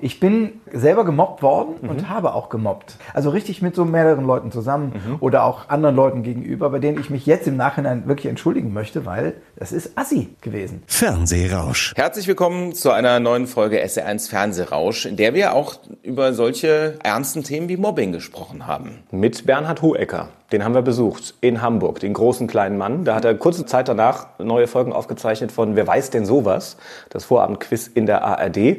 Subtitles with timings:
[0.00, 1.88] Ich bin selber gemobbt worden mhm.
[1.88, 2.96] und habe auch gemobbt.
[3.14, 5.16] Also richtig mit so mehreren Leuten zusammen mhm.
[5.20, 9.06] oder auch anderen Leuten gegenüber, bei denen ich mich jetzt im Nachhinein wirklich entschuldigen möchte,
[9.06, 10.82] weil das ist assi gewesen.
[10.86, 11.94] Fernsehrausch.
[11.96, 17.42] Herzlich willkommen zu einer neuen Folge SR1 Fernsehrausch, in der wir auch über solche ernsten
[17.42, 19.00] Themen wie Mobbing gesprochen haben.
[19.10, 20.28] Mit Bernhard Hohecker.
[20.52, 23.04] Den haben wir besucht in Hamburg, den großen kleinen Mann.
[23.04, 26.78] Da hat er kurze Zeit danach neue Folgen aufgezeichnet von Wer weiß denn sowas?
[27.10, 28.78] Das Vorabendquiz in der ARD.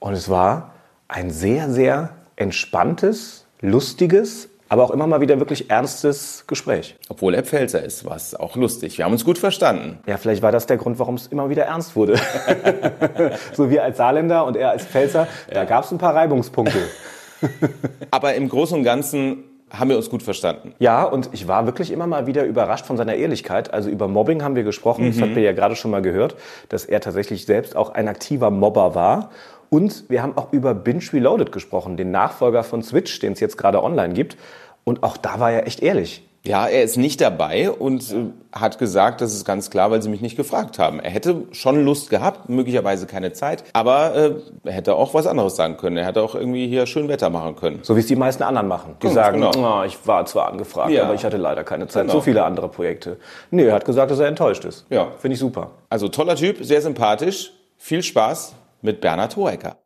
[0.00, 0.72] Und es war
[1.08, 6.96] ein sehr, sehr entspanntes, lustiges, aber auch immer mal wieder wirklich ernstes Gespräch.
[7.08, 8.96] Obwohl er Pfälzer ist, war es auch lustig.
[8.96, 9.98] Wir haben uns gut verstanden.
[10.06, 12.18] Ja, vielleicht war das der Grund, warum es immer wieder ernst wurde.
[13.52, 15.54] so wir als Saarländer und er als Pfälzer, ja.
[15.54, 16.78] da gab es ein paar Reibungspunkte.
[18.10, 20.74] aber im Großen und Ganzen haben wir uns gut verstanden.
[20.78, 23.72] Ja, und ich war wirklich immer mal wieder überrascht von seiner Ehrlichkeit.
[23.72, 25.04] Also über Mobbing haben wir gesprochen.
[25.04, 25.12] Mhm.
[25.12, 26.36] Das habt ihr ja gerade schon mal gehört,
[26.68, 29.30] dass er tatsächlich selbst auch ein aktiver Mobber war
[29.70, 33.56] und wir haben auch über Binge Reloaded gesprochen, den Nachfolger von Switch, den es jetzt
[33.56, 34.36] gerade online gibt.
[34.84, 36.26] Und auch da war er echt ehrlich.
[36.42, 38.14] Ja, er ist nicht dabei und äh,
[38.58, 40.98] hat gesagt, das ist ganz klar, weil sie mich nicht gefragt haben.
[40.98, 45.56] Er hätte schon Lust gehabt, möglicherweise keine Zeit, aber äh, er hätte auch was anderes
[45.56, 45.98] sagen können.
[45.98, 47.80] Er hätte auch irgendwie hier schön Wetter machen können.
[47.82, 48.96] So wie es die meisten anderen machen.
[49.02, 49.80] Die Ganz sagen, genau.
[49.80, 51.04] oh, ich war zwar angefragt, ja.
[51.04, 52.04] aber ich hatte leider keine Zeit.
[52.04, 52.14] Genau.
[52.14, 53.18] So viele andere Projekte.
[53.50, 54.86] Nee, er hat gesagt, dass er enttäuscht ist.
[54.88, 55.08] Ja.
[55.18, 55.72] Finde ich super.
[55.90, 57.52] Also toller Typ, sehr sympathisch.
[57.76, 59.78] Viel Spaß mit Bernhard Hohecker.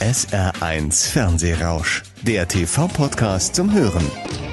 [0.00, 4.47] SR1 Fernsehrausch, der TV-Podcast zum Hören.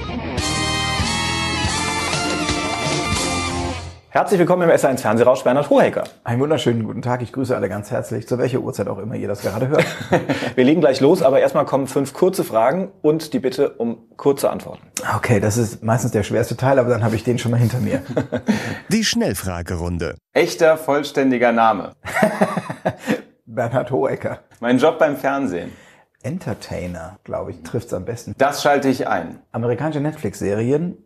[4.16, 6.06] Herzlich willkommen im S1 Fernsehrausch, Bernhard Hohecker.
[6.24, 7.22] Einen wunderschönen guten Tag.
[7.22, 9.86] Ich grüße alle ganz herzlich, zu welcher Uhrzeit auch immer ihr das gerade hört.
[10.56, 14.50] Wir legen gleich los, aber erstmal kommen fünf kurze Fragen und die Bitte um kurze
[14.50, 14.88] Antworten.
[15.18, 17.80] Okay, das ist meistens der schwerste Teil, aber dann habe ich den schon mal hinter
[17.80, 18.04] mir.
[18.88, 20.16] Die Schnellfragerunde.
[20.32, 21.92] Echter, vollständiger Name.
[23.46, 24.40] Bernhard Hohecker.
[24.62, 25.74] Mein Job beim Fernsehen.
[26.24, 28.34] Entertainer, glaube ich, trifft es am besten.
[28.38, 29.40] Das schalte ich ein.
[29.52, 31.00] Amerikanische Netflix-Serien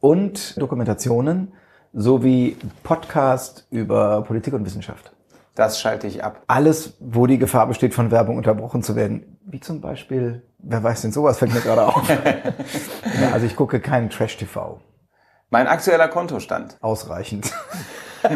[0.00, 1.52] und Dokumentationen
[1.96, 5.12] sowie Podcast über Politik und Wissenschaft.
[5.54, 6.42] Das schalte ich ab.
[6.46, 9.38] Alles, wo die Gefahr besteht, von Werbung unterbrochen zu werden.
[9.46, 12.06] Wie zum Beispiel, wer weiß denn sowas, fällt mir gerade auf.
[13.20, 14.78] ja, also ich gucke keinen Trash-TV.
[15.48, 16.76] Mein aktueller Kontostand.
[16.82, 17.50] Ausreichend.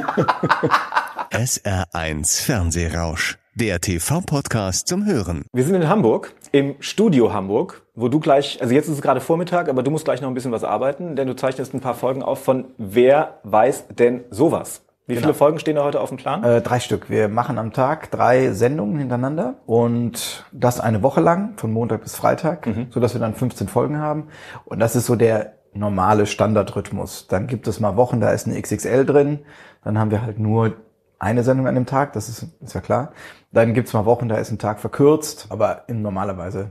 [1.31, 5.44] SR1 Fernsehrausch, der TV-Podcast zum Hören.
[5.53, 9.21] Wir sind in Hamburg, im Studio Hamburg, wo du gleich, also jetzt ist es gerade
[9.21, 11.94] Vormittag, aber du musst gleich noch ein bisschen was arbeiten, denn du zeichnest ein paar
[11.94, 14.83] Folgen auf von Wer weiß denn sowas?
[15.06, 15.27] Wie genau.
[15.27, 16.44] viele Folgen stehen da heute auf dem Plan?
[16.44, 17.10] Äh, drei Stück.
[17.10, 22.15] Wir machen am Tag drei Sendungen hintereinander und das eine Woche lang, von Montag bis
[22.15, 22.87] Freitag, mhm.
[22.91, 24.28] so dass wir dann 15 Folgen haben.
[24.65, 27.27] Und das ist so der normale Standardrhythmus.
[27.27, 29.41] Dann gibt es mal Wochen, da ist eine XXL drin.
[29.83, 30.75] Dann haben wir halt nur
[31.20, 33.12] eine Sendung an dem Tag, das ist, ist ja klar.
[33.53, 36.70] Dann gibt's mal Wochen, da ist ein Tag verkürzt, aber in normalerweise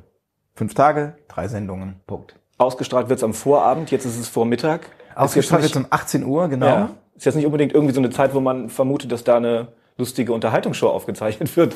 [0.55, 2.35] fünf Tage, drei Sendungen, Punkt.
[2.57, 4.88] Ausgestrahlt wird's am Vorabend, jetzt ist es Vormittag.
[5.15, 6.65] Ausgestrahlt wird's um 18 Uhr, genau.
[6.65, 6.89] Ja.
[7.15, 10.33] Ist jetzt nicht unbedingt irgendwie so eine Zeit, wo man vermutet, dass da eine lustige
[10.33, 11.75] Unterhaltungsshow aufgezeichnet wird.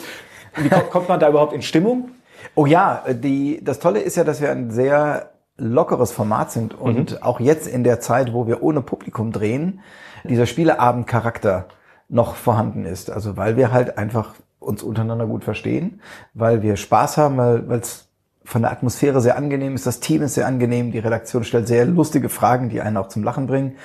[0.55, 2.11] Wie kommt man da überhaupt in Stimmung?
[2.55, 7.11] Oh ja, die, das Tolle ist ja, dass wir ein sehr lockeres Format sind und
[7.11, 7.17] mhm.
[7.21, 9.81] auch jetzt in der Zeit, wo wir ohne Publikum drehen,
[10.23, 11.67] dieser Spieleabendcharakter
[12.13, 13.09] noch vorhanden ist.
[13.09, 15.99] Also weil wir halt einfach uns untereinander gut verstehen,
[16.33, 18.07] weil wir Spaß haben, weil es
[18.45, 21.85] von der Atmosphäre sehr angenehm ist, das Team ist sehr angenehm, die Redaktion stellt sehr
[21.85, 23.75] lustige Fragen, die einen auch zum Lachen bringen.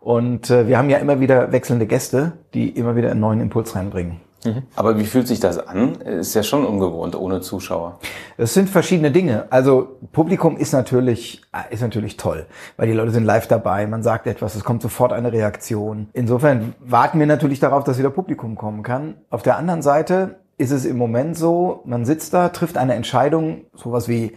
[0.00, 3.74] Und äh, wir haben ja immer wieder wechselnde Gäste, die immer wieder einen neuen Impuls
[3.74, 4.20] reinbringen.
[4.46, 4.62] Mhm.
[4.74, 5.96] Aber wie fühlt sich das an?
[5.96, 7.98] Ist ja schon ungewohnt ohne Zuschauer.
[8.36, 9.46] Es sind verschiedene Dinge.
[9.50, 12.46] Also Publikum ist natürlich ist natürlich toll,
[12.76, 13.86] weil die Leute sind live dabei.
[13.86, 16.08] Man sagt etwas, es kommt sofort eine Reaktion.
[16.12, 19.14] Insofern warten wir natürlich darauf, dass wieder Publikum kommen kann.
[19.30, 23.66] Auf der anderen Seite ist es im Moment so, man sitzt da, trifft eine Entscheidung,
[23.74, 24.36] sowas wie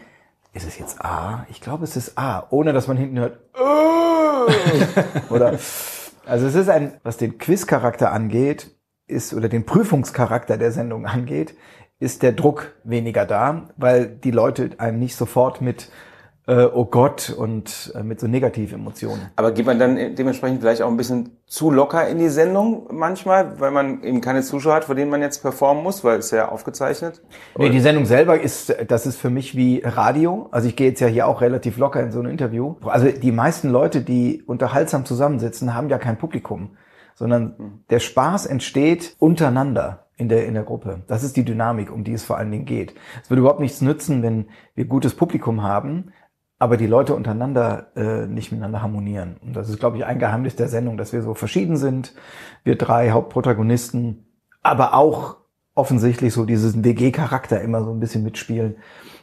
[0.54, 1.46] ist es jetzt A?
[1.50, 3.40] Ich glaube, es ist A, ohne dass man hinten hört.
[5.30, 5.60] Oder
[6.26, 8.72] also es ist ein, was den Quizcharakter angeht,
[9.10, 11.56] ist oder den Prüfungscharakter der Sendung angeht,
[12.00, 15.90] ist der Druck weniger da, weil die Leute einem nicht sofort mit
[16.50, 19.30] äh, oh Gott und äh, mit so Negativemotionen.
[19.36, 23.60] Aber geht man dann dementsprechend vielleicht auch ein bisschen zu locker in die Sendung manchmal,
[23.60, 26.50] weil man eben keine Zuschauer hat, vor denen man jetzt performen muss, weil es ja
[26.50, 27.22] aufgezeichnet?
[27.56, 30.48] Nee, die Sendung selber ist, das ist für mich wie Radio.
[30.50, 32.76] Also ich gehe jetzt ja hier auch relativ locker in so ein Interview.
[32.84, 36.72] Also die meisten Leute, die unterhaltsam zusammensitzen, haben ja kein Publikum
[37.20, 40.06] sondern der Spaß entsteht untereinander.
[40.16, 41.04] in der, in der Gruppe.
[41.08, 42.94] Das ist die Dynamik, um die es vor allen Dingen geht.
[43.22, 46.12] Es würde überhaupt nichts nützen, wenn wir gutes Publikum haben,
[46.60, 49.38] aber die Leute untereinander äh, nicht miteinander harmonieren.
[49.42, 52.16] Und das ist, glaube ich, ein Geheimnis der Sendung, dass wir so verschieden sind.
[52.66, 54.26] Wir drei Hauptprotagonisten,
[54.62, 55.38] aber auch
[55.74, 58.76] offensichtlich so diesen WG-Charakter immer so ein bisschen mitspielen.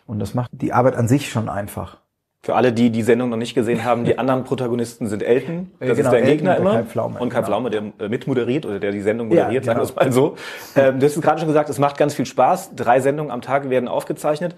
[0.06, 2.00] Und das macht die Arbeit an sich schon einfach.
[2.46, 5.88] Für alle, die die Sendung noch nicht gesehen haben, die anderen Protagonisten sind Elton, Äh,
[5.88, 6.72] das genau, ist der Elton Gegner immer.
[6.74, 7.46] Kai Pflaume, und Kai genau.
[7.48, 10.00] Pflaume, der äh, mitmoderiert oder der die Sendung Ja, moderiert, sagen wir genau.
[10.00, 10.36] es mal so.
[10.76, 12.76] Ähm, du hast es gerade schon gesagt, es macht ganz viel Spaß.
[12.76, 14.54] Drei Sendungen am Tag werden aufgezeichnet.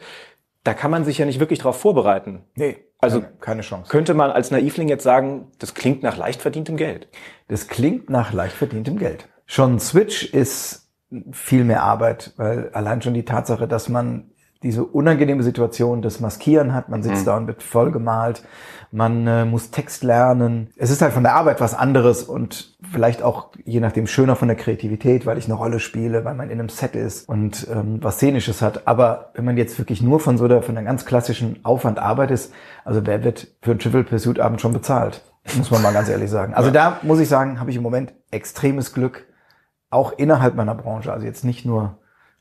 [0.64, 2.42] Da kann man sich ja nicht wirklich darauf vorbereiten.
[2.56, 3.90] Nee, Also- keine, keine Chance.
[3.90, 7.08] Könnte man als Naivling jetzt sagen, das klingt nach leicht verdientem Geld.
[7.48, 9.28] Das klingt nach leicht verdientem Geld.
[9.46, 10.90] Schon Switch ist
[11.32, 14.28] viel mehr Arbeit, weil allein schon die Tatsache, dass man
[14.62, 18.42] diese unangenehme Situation des Maskieren hat, man sitzt da und wird voll gemalt,
[18.90, 20.70] man äh, muss Text lernen.
[20.76, 24.48] Es ist halt von der Arbeit was anderes und vielleicht auch je nachdem schöner von
[24.48, 27.98] der Kreativität, weil ich eine Rolle spiele, weil man in einem Set ist und ähm,
[28.02, 28.88] was Szenisches hat.
[28.88, 32.50] Aber wenn man jetzt wirklich nur von so der, von der ganz klassischen Aufwand arbeitet,
[32.84, 35.22] also wer wird für einen Trivial Pursuit Abend schon bezahlt?
[35.56, 36.54] Muss man mal ganz ehrlich sagen.
[36.54, 39.26] Also da muss ich sagen, habe ich im Moment extremes Glück,
[39.90, 41.98] auch innerhalb meiner Branche, also jetzt nicht nur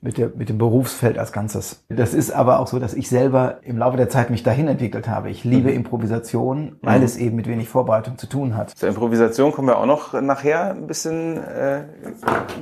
[0.08, 1.84] mit, der, mit dem Berufsfeld als Ganzes.
[1.90, 5.10] Das ist aber auch so, dass ich selber im Laufe der Zeit mich dahin entwickelt
[5.10, 5.30] habe.
[5.30, 8.70] Ich liebe Improvisation, weil es eben mit wenig Vorbereitung zu tun hat.
[8.70, 11.84] Zur Improvisation kommen wir auch noch nachher ein bisschen äh,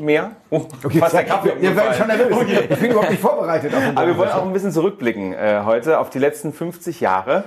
[0.01, 0.31] mehr.
[0.49, 0.63] Oh,
[0.99, 1.77] fast der Kaffee umgefallen.
[1.77, 2.67] werdet schon nervös.
[2.67, 6.09] Ich bin überhaupt nicht vorbereitet Aber wir wollen auch ein bisschen zurückblicken äh, heute auf
[6.09, 7.43] die letzten 50 Jahre.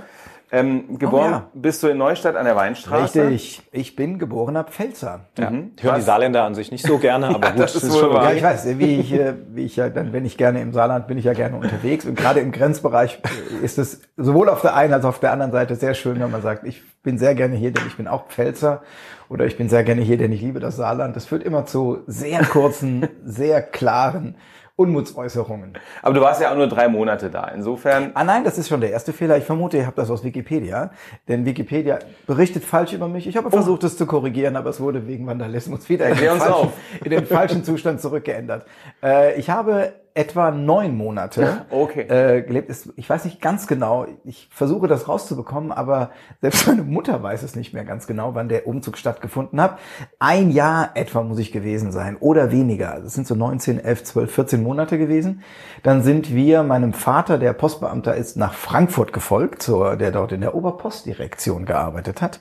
[0.51, 1.51] Ähm, geboren Oh ja.
[1.53, 3.29] bist du in Neustadt an der Weinstraße.
[3.29, 3.63] Richtig.
[3.71, 5.27] Ich bin geborener Pfälzer.
[5.39, 5.51] Ja.
[5.51, 8.31] Hören die Saarländer an sich nicht so gerne, aber gut, das ist wohl wahr.
[8.31, 11.07] Ja, ich weiß, wie ich, äh, wie ich ja, dann, wenn ich gerne im Saarland
[11.07, 12.07] bin, ich ja gerne unterwegs.
[12.07, 13.21] Und gerade im Grenzbereich
[13.61, 16.19] äh, ist es sowohl auf der einen als auch auf der anderen Seite sehr schön,
[16.19, 18.83] wenn man sagt, ich bin sehr gerne hier, denn ich bin auch Pfälzer.
[19.29, 21.15] Oder ich bin sehr gerne hier, denn ich liebe das Saarland.
[21.15, 24.37] Das führt immer zu sehr kurzen, sehr klaren
[24.79, 25.73] Unmutsäußerungen.
[26.03, 27.49] Aber du warst ja auch nur drei Monate da.
[27.49, 29.37] Insofern, Ah nein, das ist schon der erste Fehler.
[29.37, 30.93] Ich vermute, ihr habt das aus Wikipedia.
[31.27, 31.99] Denn Wikipedia
[32.29, 33.27] berichtet falsch über mich.
[33.27, 36.73] Ich habe versucht, es zu korrigieren, aber es wurde wegen Vandalismus wieder in den, falschen,
[37.05, 38.67] in den falschen Zustand zurückgeändert.
[39.03, 42.03] Äh, ich habe etwa neun Monate Okay.
[42.03, 42.71] äh, gelebt.
[42.71, 44.07] Es- Ich weiß nicht ganz genau.
[44.25, 46.11] Ich versuche das rauszubekommen, aber
[46.41, 49.79] selbst meine Mutter weiß es nicht mehr ganz genau, wann der Umzug stattgefunden hat.
[50.19, 53.03] Ein Jahr etwa muss ich gewesen sein oder weniger.
[53.05, 55.43] Es sind so 19, 11, 12, 14 Monate gewesen.
[55.83, 60.41] Dann sind wir meinem Vater, der Postbeamter ist, nach Frankfurt gefolgt, zur, der dort in
[60.41, 62.41] der Oberpostdirektion gearbeitet hat.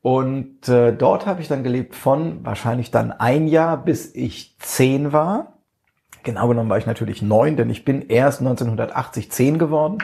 [0.00, 5.12] Und äh, dort habe ich dann gelebt von wahrscheinlich dann ein Jahr, bis ich zehn
[5.12, 5.52] war.
[6.22, 9.98] Genau genommen war ich natürlich neun, denn ich bin erst 1980 zehn geworden.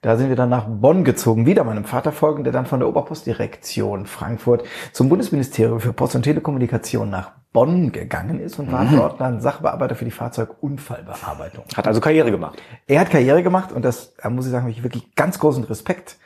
[0.00, 2.88] Da sind wir dann nach Bonn gezogen, wieder meinem Vater folgend, der dann von der
[2.88, 9.20] Oberpostdirektion Frankfurt zum Bundesministerium für Post- und Telekommunikation nach Bonn gegangen ist und war dort
[9.20, 11.64] dann Sachbearbeiter für die Fahrzeugunfallbearbeitung.
[11.76, 12.60] Hat also Karriere gemacht.
[12.88, 15.62] Er hat Karriere gemacht und das, da muss ich sagen, habe ich wirklich ganz großen
[15.64, 16.16] Respekt.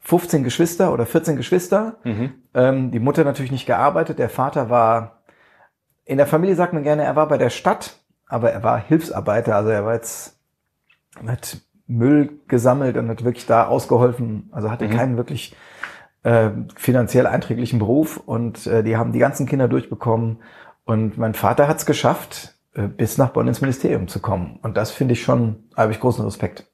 [0.00, 1.98] 15 Geschwister oder 14 Geschwister.
[2.54, 4.18] Ähm, die Mutter natürlich nicht gearbeitet.
[4.18, 5.22] Der Vater war,
[6.04, 8.00] in der Familie sagt man gerne, er war bei der Stadt,
[8.32, 9.54] aber er war Hilfsarbeiter.
[9.54, 10.38] Also er war jetzt,
[11.26, 14.48] hat Müll gesammelt und hat wirklich da ausgeholfen.
[14.52, 15.54] Also hatte keinen wirklich
[16.22, 20.38] äh, finanziell einträglichen Beruf und äh, die haben die ganzen Kinder durchbekommen.
[20.84, 24.58] Und mein Vater hat es geschafft, äh, bis nach Bonn ins Ministerium zu kommen.
[24.62, 26.66] Und das finde ich schon, habe ich großen Respekt.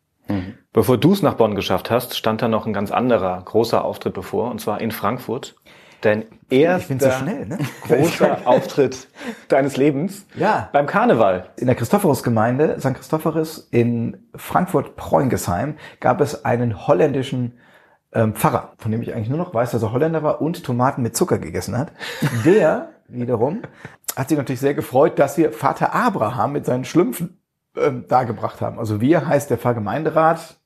[0.73, 4.15] Bevor du es nach Bonn geschafft hast, stand da noch ein ganz anderer großer Auftritt
[4.15, 5.57] bevor, und zwar in Frankfurt.
[6.01, 7.59] Dein erster so schnell, ne?
[7.87, 9.09] großer Auftritt
[9.49, 10.69] deines Lebens Ja.
[10.73, 11.51] beim Karneval.
[11.57, 12.95] In der Christophorusgemeinde St.
[12.95, 17.59] Christophorus in Frankfurt-Preungesheim gab es einen holländischen
[18.13, 21.03] ähm, Pfarrer, von dem ich eigentlich nur noch weiß, dass er Holländer war und Tomaten
[21.03, 21.93] mit Zucker gegessen hat.
[22.45, 23.63] Der wiederum
[24.17, 27.41] hat sich natürlich sehr gefreut, dass wir Vater Abraham mit seinen Schlümpfen
[27.77, 28.79] ähm, dargebracht haben.
[28.79, 29.59] Also wir heißt der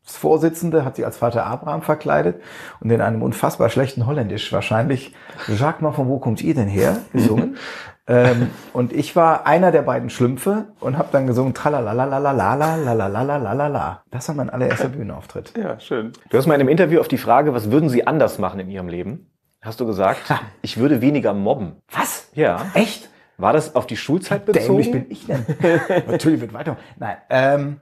[0.05, 2.43] Pfarrgemeinderatsvorsitzende, hat sich als Vater Abraham verkleidet
[2.81, 5.15] und in einem unfassbar schlechten Holländisch wahrscheinlich,
[5.49, 7.57] sag mal, von wo kommt ihr denn her, gesungen.
[8.07, 14.03] ähm, und ich war einer der beiden Schlümpfe und habe dann gesungen Tralalalalalalala.
[14.11, 15.55] Das war mein allererster Bühnenauftritt.
[15.57, 16.13] ja, schön.
[16.31, 18.71] Du hast mal in einem Interview auf die Frage, was würden Sie anders machen in
[18.71, 19.29] Ihrem Leben?
[19.61, 20.23] Hast du gesagt,
[20.63, 21.77] ich würde weniger mobben.
[21.93, 22.29] Was?
[22.35, 22.67] Ja.
[22.75, 23.09] Echt?
[23.39, 24.67] War das auf die Schulzeit bezogen?
[24.67, 25.47] Dämlich bin ich denn?
[26.09, 26.77] Natürlich wird weiter.
[26.99, 27.81] Nein, ähm,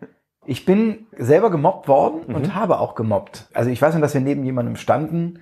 [0.50, 3.48] ich bin selber gemobbt worden und habe auch gemobbt.
[3.54, 5.38] Also ich weiß noch, dass wir neben jemandem standen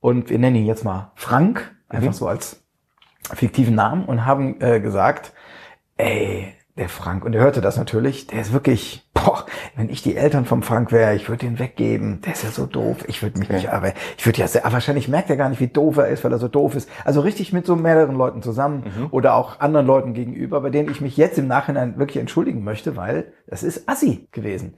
[0.00, 2.60] und wir nennen ihn jetzt mal Frank, einfach so als
[3.22, 5.32] fiktiven Namen und haben äh, gesagt,
[5.96, 9.44] ey, der Frank, und er hörte das natürlich, der ist wirklich, boah,
[9.76, 12.66] wenn ich die Eltern vom Frank wäre, ich würde ihn weggeben, der ist ja so
[12.66, 15.60] doof, ich würde mich nicht, aber ich würde ja sehr, wahrscheinlich merkt er gar nicht,
[15.60, 16.88] wie doof er ist, weil er so doof ist.
[17.04, 21.00] Also richtig mit so mehreren Leuten zusammen oder auch anderen Leuten gegenüber, bei denen ich
[21.00, 24.76] mich jetzt im Nachhinein wirklich entschuldigen möchte, weil das ist assi gewesen.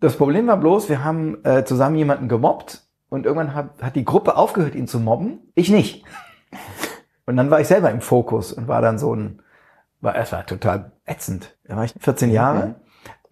[0.00, 4.04] Das Problem war bloß, wir haben äh, zusammen jemanden gemobbt und irgendwann hat, hat die
[4.04, 6.04] Gruppe aufgehört, ihn zu mobben, ich nicht.
[7.26, 9.42] Und dann war ich selber im Fokus und war dann so ein,
[10.00, 11.56] war, es war total ätzend.
[11.64, 12.76] Da war ich 14 Jahre.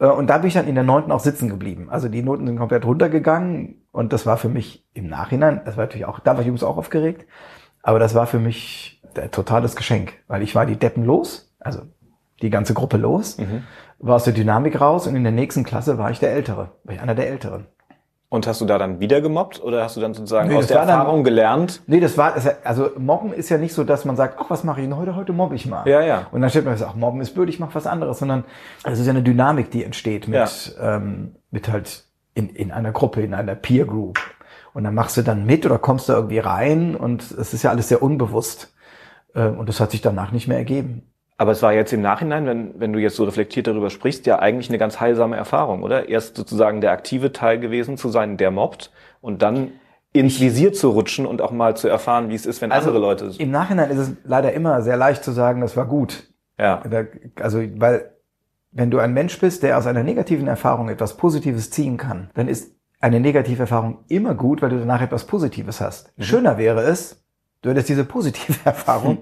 [0.00, 1.88] Äh, Und da bin ich dann in der neunten auch sitzen geblieben.
[1.90, 5.85] Also die Noten sind komplett runtergegangen und das war für mich im Nachhinein, das war
[5.85, 7.26] natürlich auch, da war ich übrigens auch aufgeregt,
[7.82, 11.80] aber das war für mich ein totales Geschenk, weil ich war die Deppen los, also
[12.42, 13.38] die ganze Gruppe los,
[13.99, 16.94] war aus der Dynamik raus und in der nächsten Klasse war ich der Ältere, war
[16.94, 17.66] ich einer der Älteren.
[18.30, 20.76] Und hast du da dann wieder gemobbt oder hast du dann sozusagen Nee, aus der
[20.78, 21.80] war dann- Erfahrung gelernt?
[21.87, 24.80] Nee, das war, also Mobben ist ja nicht so, dass man sagt, ach, was mache
[24.82, 25.16] ich denn heute?
[25.16, 25.88] Heute mobbe ich mal.
[25.88, 26.26] Ja, ja.
[26.30, 28.44] Und dann stellt man sich, ach, Mobben ist blöd, ich mache was anderes, sondern
[28.85, 32.04] es ist ja eine Dynamik, die entsteht mit, ähm, mit halt
[32.35, 34.18] in, in einer Gruppe, in einer Peer Group.
[34.75, 37.70] Und dann machst du dann mit oder kommst da irgendwie rein und es ist ja
[37.70, 38.75] alles sehr unbewusst.
[39.35, 41.11] Ähm, und das hat sich danach nicht mehr ergeben.
[41.38, 44.40] Aber es war jetzt im Nachhinein, wenn, wenn du jetzt so reflektiert darüber sprichst, ja
[44.40, 46.09] eigentlich eine ganz heilsame Erfahrung, oder?
[46.09, 48.90] Erst sozusagen der aktive Teil gewesen zu sein, der mobbt
[49.21, 49.71] und dann
[50.12, 53.30] ins Visier zu rutschen und auch mal zu erfahren, wie es ist, wenn andere Leute.
[53.38, 56.28] Im Nachhinein ist es leider immer sehr leicht zu sagen, das war gut.
[56.59, 56.83] Ja.
[57.37, 58.11] Also, weil
[58.73, 62.49] wenn du ein Mensch bist, der aus einer negativen Erfahrung etwas Positives ziehen kann, dann
[62.49, 66.12] ist eine negative Erfahrung immer gut, weil du danach etwas Positives hast.
[66.18, 67.25] Schöner wäre es,
[67.62, 69.18] du hättest diese positive Erfahrung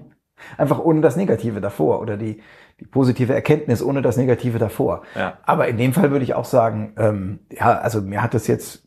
[0.57, 2.41] einfach ohne das Negative davor oder die,
[2.79, 5.03] die positive Erkenntnis ohne das Negative davor.
[5.15, 5.37] Ja.
[5.43, 8.83] Aber in dem Fall würde ich auch sagen, ähm, ja, also mir hat das jetzt,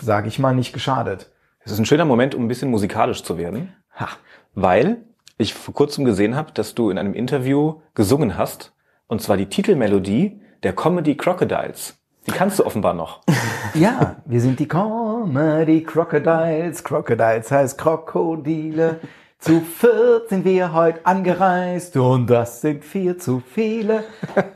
[0.00, 1.30] sage ich mal, nicht geschadet.
[1.64, 4.08] Es ist ein schöner Moment, um ein bisschen musikalisch zu werden, Ha.
[4.54, 4.98] weil
[5.38, 8.74] ich vor kurzem gesehen habe, dass du in einem Interview gesungen hast,
[9.06, 11.96] und zwar die Titelmelodie der Comedy Crocodiles.
[12.26, 13.22] Die kannst du offenbar noch.
[13.74, 16.82] Ja, wir sind die Comedy Crocodiles.
[16.82, 18.98] Crocodiles heißt Krokodile.
[19.40, 24.04] Zu viert sind wir heute angereist und das sind vier zu viele.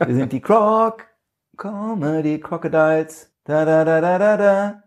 [0.05, 1.05] Wir sind die Croc
[1.57, 3.31] Comedy Crocodiles.
[3.45, 4.83] Da da da da da da.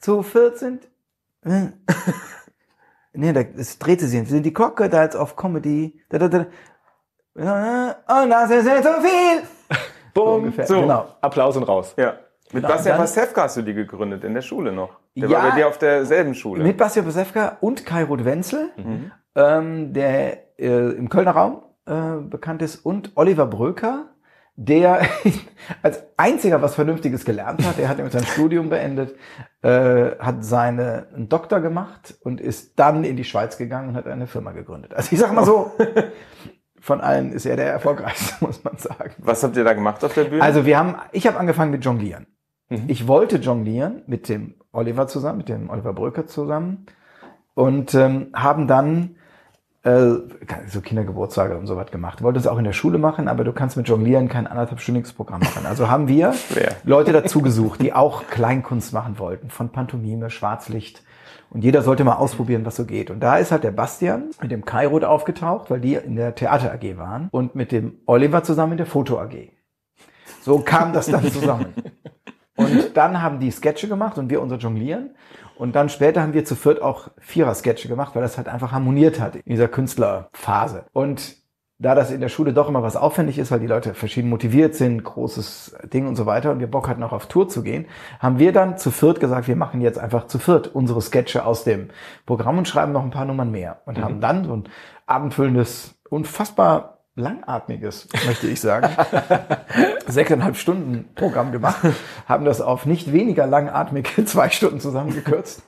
[0.00, 0.88] Zu viert sind.
[1.44, 1.68] äh,
[3.12, 4.20] Nee, da, es drehte sich.
[4.20, 6.00] Wir sind die Crocodiles of Comedy.
[6.10, 6.46] Da, da, da.
[8.22, 9.42] Und das ist nicht zu viel.
[10.14, 10.80] Bumm, ungefähr, so.
[10.82, 11.06] genau.
[11.20, 11.94] Applaus und raus.
[11.96, 12.14] Ja.
[12.52, 14.90] Mit Genau, Bastian Pasewka hast du die gegründet, in der Schule noch.
[15.16, 15.42] Der Ja.
[15.42, 16.62] war bei dir auf derselben Schule.
[16.64, 18.70] Mit Bastian Pasewka und Kai Ruth Wenzel,
[19.34, 24.06] ähm, der äh, im Kölner Raum äh, bekannt ist, und Oliver Bröker,
[24.56, 25.02] der
[25.82, 27.78] als einziger was Vernünftiges gelernt hat.
[27.78, 29.14] Er hat nämlich sein Studium beendet,
[29.62, 34.06] äh, hat seine einen Doktor gemacht und ist dann in die Schweiz gegangen und hat
[34.06, 34.94] eine Firma gegründet.
[34.94, 35.72] Also ich sag mal so,
[36.80, 39.14] von allen ist er der erfolgreichste, muss man sagen.
[39.18, 40.42] Was habt ihr da gemacht auf der Bühne?
[40.42, 42.26] Also wir haben, ich habe angefangen mit Jonglieren.
[42.86, 46.86] Ich wollte jonglieren mit dem Oliver zusammen, mit dem Oliver Bröker zusammen
[47.54, 49.16] und ähm, haben dann
[49.82, 52.22] so Kindergeburtstage und so was gemacht.
[52.22, 55.40] Wollte es auch in der Schule machen, aber du kannst mit Jonglieren kein anderthalbstündiges Programm
[55.40, 55.64] machen.
[55.64, 56.34] Also haben wir?
[56.84, 61.02] Leute dazu gesucht, die auch Kleinkunst machen wollten, von Pantomime, Schwarzlicht.
[61.48, 63.10] Und jeder sollte mal ausprobieren, was so geht.
[63.10, 66.72] Und da ist halt der Bastian mit dem Kairot aufgetaucht, weil die in der Theater
[66.72, 69.50] AG waren und mit dem Oliver zusammen in der Foto AG.
[70.42, 71.74] So kam das dann zusammen.
[72.60, 75.10] Und dann haben die Sketche gemacht und wir unser Jonglieren.
[75.56, 79.20] Und dann später haben wir zu viert auch Vierer-Sketche gemacht, weil das halt einfach harmoniert
[79.20, 80.86] hat in dieser Künstlerphase.
[80.92, 81.36] Und
[81.80, 84.74] da das in der Schule doch immer was aufwendig ist, weil die Leute verschieden motiviert
[84.74, 87.86] sind, großes Ding und so weiter, und wir Bock hatten auch auf Tour zu gehen,
[88.18, 91.64] haben wir dann zu viert gesagt, wir machen jetzt einfach zu viert unsere Sketche aus
[91.64, 91.88] dem
[92.26, 93.80] Programm und schreiben noch ein paar Nummern mehr.
[93.86, 94.64] Und haben dann so ein
[95.06, 98.88] abendfüllendes, unfassbar langatmiges, möchte ich sagen,
[100.06, 101.80] sechseinhalb Stunden Programm gemacht,
[102.26, 105.62] haben das auf nicht weniger langatmige zwei Stunden zusammengekürzt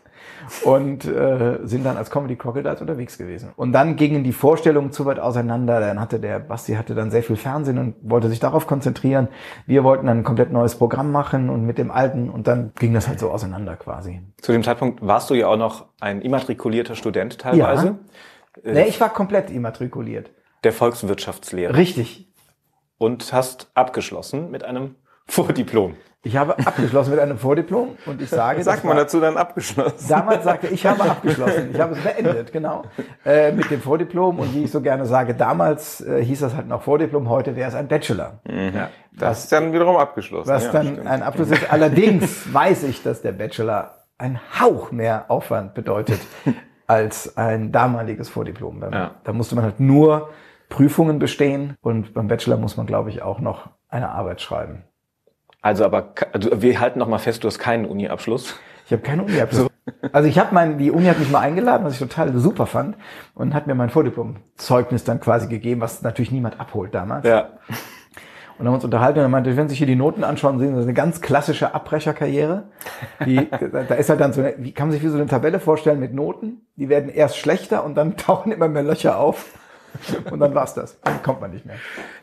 [0.64, 3.50] und äh, sind dann als Comedy Crocodiles unterwegs gewesen.
[3.56, 5.80] Und dann gingen die Vorstellungen zu weit auseinander.
[5.80, 9.28] Dann hatte der Basti hatte dann sehr viel Fernsehen und wollte sich darauf konzentrieren.
[9.66, 12.92] Wir wollten dann ein komplett neues Programm machen und mit dem alten und dann ging
[12.94, 14.22] das halt so auseinander quasi.
[14.40, 17.98] Zu dem Zeitpunkt warst du ja auch noch ein immatrikulierter Student teilweise.
[18.64, 20.30] Nee, ich war komplett immatrikuliert.
[20.64, 21.76] Der Volkswirtschaftslehre.
[21.76, 22.28] Richtig.
[22.98, 24.94] Und hast abgeschlossen mit einem
[25.26, 25.96] Vordiplom.
[26.24, 29.36] Ich habe abgeschlossen mit einem Vordiplom und ich sage, Was sagt man war- dazu dann
[29.36, 30.06] abgeschlossen?
[30.08, 31.70] Damals sagte ich, ich habe abgeschlossen.
[31.72, 32.84] Ich habe es beendet, genau.
[33.24, 34.38] Äh, mit dem Vordiplom.
[34.38, 37.68] Und wie ich so gerne sage, damals äh, hieß das halt noch Vordiplom, heute wäre
[37.68, 38.38] es ein Bachelor.
[38.48, 38.90] Ja.
[39.18, 40.48] Das ist dann wiederum abgeschlossen.
[40.48, 41.06] Was ja, dann stimmt.
[41.08, 41.72] ein Abschluss ist.
[41.72, 46.20] Allerdings weiß ich, dass der Bachelor ein Hauch mehr Aufwand bedeutet
[46.86, 48.78] als ein damaliges Vordiplom.
[48.80, 49.10] Da, Ja.
[49.24, 50.28] da musste man halt nur
[50.72, 54.84] Prüfungen bestehen und beim Bachelor muss man, glaube ich, auch noch eine Arbeit schreiben.
[55.60, 58.58] Also aber also wir halten noch mal fest, du hast keinen Uni-Abschluss.
[58.86, 59.68] Ich habe keine Uni-Abschluss.
[60.12, 62.96] Also ich habe mein, die Uni hat mich mal eingeladen, was ich total super fand
[63.34, 67.26] und hat mir mein Vordiplom-Zeugnis dann quasi gegeben, was natürlich niemand abholt damals.
[67.26, 67.50] Ja.
[68.58, 70.68] Und haben uns unterhalten und er meinte, wenn Sie sich hier die Noten anschauen, sehen
[70.68, 72.64] Sie, das ist eine ganz klassische Abbrecherkarriere.
[73.26, 75.60] Die, da ist halt dann so, eine, wie kann man sich wie so eine Tabelle
[75.60, 76.62] vorstellen mit Noten?
[76.76, 79.58] Die werden erst schlechter und dann tauchen immer mehr Löcher auf.
[80.30, 81.00] Und dann war's das.
[81.02, 81.76] Dann kommt man nicht mehr.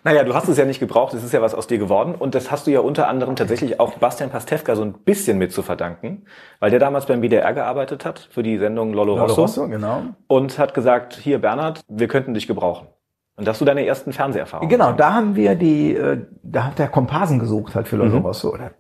[0.04, 2.16] Naja, du hast es ja nicht gebraucht, es ist ja was aus dir geworden.
[2.16, 5.52] Und das hast du ja unter anderem tatsächlich auch Bastian Pastewka so ein bisschen mit
[5.52, 6.26] zu verdanken,
[6.60, 9.42] weil der damals beim WDR gearbeitet hat für die Sendung Lolo, Lolo Rosso.
[9.42, 10.04] Rosso, genau.
[10.28, 12.88] Und hat gesagt, hier Bernhard, wir könnten dich gebrauchen.
[13.36, 14.70] Und da hast du deine ersten Fernseherfahrungen.
[14.70, 18.54] Genau, da haben wir die, äh, da hat der Komparsen gesucht halt für Lolo Rosso.
[18.54, 18.72] Oder,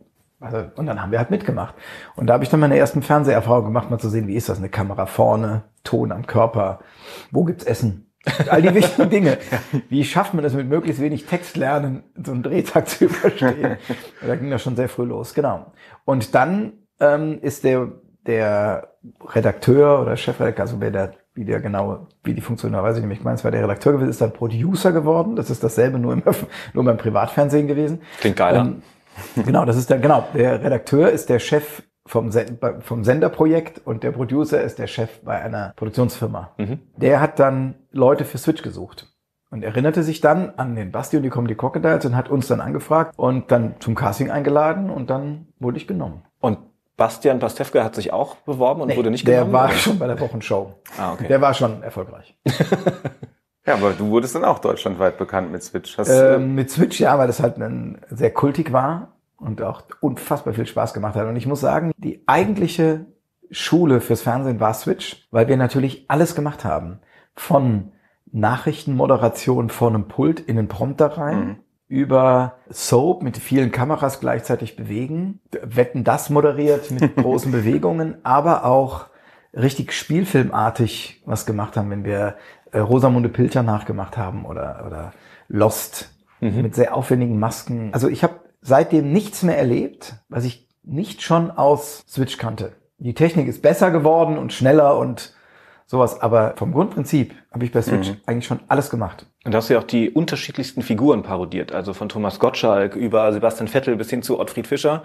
[0.42, 1.76] also, und dann haben wir halt mitgemacht.
[2.18, 4.58] Und da habe ich dann meine ersten Fernseherfahrungen gemacht, mal zu sehen, wie ist das,
[4.58, 6.80] eine Kamera vorne, Ton am Körper,
[7.32, 8.09] wo gibt's Essen?
[8.50, 9.38] All die wichtigen Dinge.
[9.90, 13.78] Wie schafft man das mit möglichst wenig Text lernen, so einen Drehtag zu überstehen?
[14.26, 15.72] da ging das schon sehr früh los, genau.
[16.06, 17.90] Und dann ähm, ist der,
[18.26, 18.96] der
[19.34, 23.20] Redakteur oder Chefredakteur, also wer der, wie der genau, wie die funktioniert, weiß ich nicht.
[23.20, 25.36] Ich meine, es war der Redakteur gewesen, ist dann Producer geworden.
[25.36, 26.24] Das ist dasselbe nur im,
[26.74, 28.02] nur beim Privatfernsehen gewesen.
[28.20, 28.62] Klingt geiler.
[28.62, 28.82] Ähm,
[29.46, 34.04] genau, das ist der, genau, der Redakteur ist der Chef vom, Sen vom Senderprojekt und
[34.04, 36.52] der Producer ist der Chef bei einer Produktionsfirma.
[36.98, 39.08] Der hat dann Leute für Switch gesucht
[39.52, 42.62] und erinnerte sich dann an den Basti und die Comedy Crocodiles und hat uns dann
[42.62, 46.24] angefragt und dann zum Casting eingeladen und dann wurde ich genommen.
[46.40, 46.58] Und
[46.98, 49.54] Bastian Pastewka hat sich auch beworben und wurde nicht der genommen?
[49.54, 49.74] war oder?
[49.76, 50.74] schon bei der Wochenshow.
[50.98, 51.28] Ah, okay.
[51.28, 52.36] Der war schon erfolgreich.
[53.66, 55.96] Ja, aber du wurdest dann auch deutschlandweit bekannt mit Switch.
[55.96, 60.54] Hast, Ähm, mit Switch, ja, weil das halt ein, sehr kultig war und auch unfassbar
[60.54, 61.28] viel Spaß gemacht hat.
[61.28, 63.06] Und ich muss sagen, die eigentliche
[63.52, 67.00] Schule fürs Fernsehen war Switch, weil wir natürlich alles gemacht haben.
[67.36, 67.94] Von
[68.32, 75.40] Nachrichtenmoderation vor einem Pult in den Prompter rein, über Soap mit vielen Kameras gleichzeitig bewegen,
[75.64, 79.08] Wetten das moderiert mit großen Bewegungen, aber auch
[79.54, 82.36] richtig spielfilmartig was gemacht haben, wenn wir
[82.72, 85.14] äh, Rosamunde Pilcher nachgemacht haben oder, oder
[85.48, 87.90] Lost mit sehr aufwendigen Masken.
[87.92, 92.74] Also ich habe seitdem nichts mehr erlebt, was ich nicht schon aus Switch kannte.
[92.98, 95.34] Die Technik ist besser geworden und schneller und
[95.86, 99.26] sowas, aber vom Grundprinzip habe ich bei Switch eigentlich schon alles gemacht.
[99.44, 103.32] Und da hast du ja auch die unterschiedlichsten Figuren parodiert, also von Thomas Gottschalk über
[103.34, 105.04] Sebastian Vettel bis hin zu Ottfried Fischer.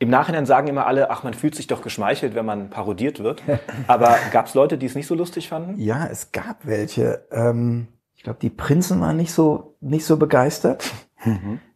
[0.00, 3.42] Im Nachhinein sagen immer alle, ach, man fühlt sich doch geschmeichelt, wenn man parodiert wird.
[3.86, 5.78] Aber gab es Leute, die es nicht so lustig fanden?
[5.78, 7.26] Ja, es gab welche.
[7.30, 10.90] Ähm, ich glaube, die Prinzen waren nicht so nicht so begeistert.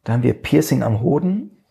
[0.05, 1.63] Da haben wir Piercing am Hoden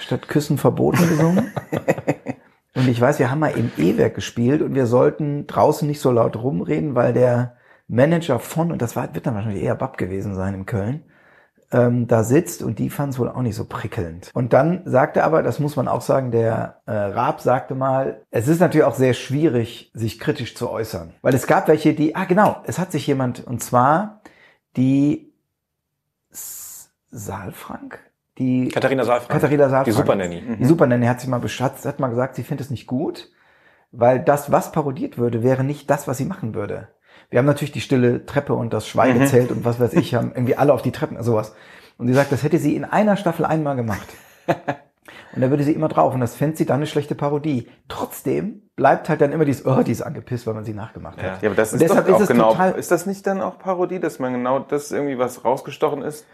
[0.00, 1.52] statt Küssen verboten gesungen.
[2.74, 6.12] Und ich weiß, wir haben mal im E-Werk gespielt und wir sollten draußen nicht so
[6.12, 7.56] laut rumreden, weil der
[7.88, 11.02] Manager von, und das war, wird dann wahrscheinlich eher Bab gewesen sein in Köln,
[11.72, 14.30] ähm, da sitzt und die fanden es wohl auch nicht so prickelnd.
[14.34, 18.46] Und dann sagte aber, das muss man auch sagen, der äh, Raab sagte mal, es
[18.46, 21.14] ist natürlich auch sehr schwierig, sich kritisch zu äußern.
[21.22, 24.20] Weil es gab welche, die, ah genau, es hat sich jemand, und zwar
[24.76, 25.32] die
[27.10, 27.98] Saalfrank,
[28.38, 29.30] die Katharina Saalfrank.
[29.30, 29.84] Katharina Saalfrank.
[29.84, 30.42] Die Supernanny.
[30.58, 33.30] Die Supernanny hat sich mal beschatzt, hat mal gesagt, sie findet es nicht gut,
[33.92, 36.88] weil das, was parodiert würde, wäre nicht das, was sie machen würde.
[37.28, 40.56] Wir haben natürlich die stille Treppe und das Schweigezelt und was weiß ich, haben irgendwie
[40.56, 41.54] alle auf die Treppen, sowas.
[41.98, 44.08] Und sie sagt, das hätte sie in einer Staffel einmal gemacht.
[45.34, 47.68] Und da würde sie immer drauf und das fände sie dann eine schlechte Parodie.
[47.88, 51.42] Trotzdem bleibt halt dann immer dieses, oh, die ist angepisst, weil man sie nachgemacht hat.
[51.42, 52.50] ja, aber das Und ist deshalb doch auch ist es genau.
[52.52, 56.26] total- ist das nicht dann auch Parodie, dass man genau das irgendwie was rausgestochen ist,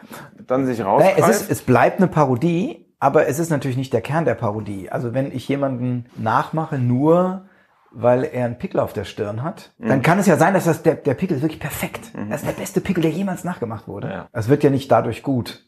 [0.47, 1.19] dann sich Naja, rausgreift?
[1.29, 4.91] es, ist, es bleibt eine Parodie, aber es ist natürlich nicht der Kern der Parodie.
[4.91, 7.47] Also wenn ich jemanden nachmache, nur
[7.91, 10.83] weil er einen Pickel auf der Stirn hat, dann kann es ja sein, dass das
[10.83, 12.11] der, der Pickel ist wirklich perfekt.
[12.29, 14.09] Das ist der beste Pickel, der jemals nachgemacht wurde.
[14.09, 14.29] Ja.
[14.33, 15.66] Es wird ja nicht dadurch gut.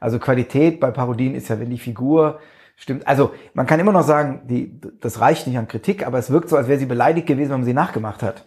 [0.00, 2.38] Also Qualität bei Parodien ist ja, wenn die Figur
[2.76, 3.06] stimmt.
[3.06, 6.48] Also man kann immer noch sagen, die, das reicht nicht an Kritik, aber es wirkt
[6.48, 8.46] so, als wäre sie beleidigt gewesen, wenn man sie nachgemacht hat.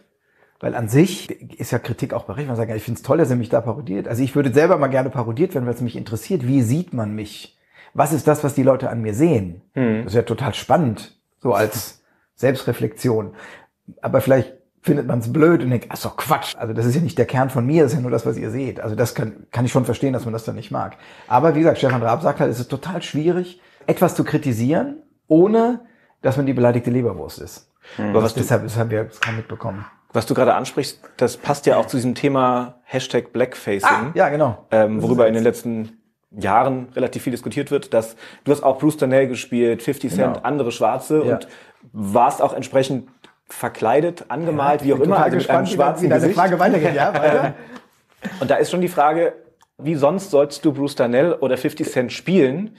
[0.60, 2.48] Weil an sich ist ja Kritik auch berechtigt.
[2.48, 4.08] Man sagt, ich finde es toll, dass er mich da parodiert.
[4.08, 6.48] Also ich würde selber mal gerne parodiert werden, weil es mich interessiert.
[6.48, 7.58] Wie sieht man mich?
[7.94, 9.62] Was ist das, was die Leute an mir sehen?
[10.04, 12.04] Das ist ja total spannend, so als
[12.36, 13.34] Selbstreflexion.
[14.02, 16.56] Aber vielleicht findet man es blöd und denkt, ach so Quatsch.
[16.58, 18.38] Also das ist ja nicht der Kern von mir, das ist ja nur das, was
[18.38, 18.80] ihr seht.
[18.80, 20.98] Also das kann, kann ich schon verstehen, dass man das dann nicht mag.
[21.28, 25.82] Aber wie gesagt, Stefan Raab sagt halt, es ist total schwierig, etwas zu kritisieren, ohne
[26.22, 27.72] dass man die beleidigte Leberwurst ist.
[27.98, 29.86] Aber was Deshalb, das haben wir haben wir mitbekommen.
[30.14, 34.12] was du gerade ansprichst, das passt ja auch zu diesem Thema Hashtag Blackfacing.
[34.14, 34.66] Ja, genau.
[34.72, 35.98] ähm, worüber in den letzten
[36.32, 38.16] Jahren relativ viel diskutiert wird, dass
[38.46, 40.46] du hast auch Bruce Darnell gespielt, 50 Cent, Genau.
[40.46, 41.34] andere Schwarze Ja.
[41.36, 41.48] und
[41.92, 43.10] warst auch entsprechend
[43.54, 46.40] verkleidet, angemalt, wie auch immer, also mit einem gespannt, schwarzen wie deine Gesicht.
[46.40, 46.96] Frage weitergeht.
[46.96, 47.54] Ja, weiter.
[48.40, 49.34] Und da ist schon die Frage,
[49.78, 52.78] wie sonst sollst du Bruce Darnell oder 50 Cent spielen,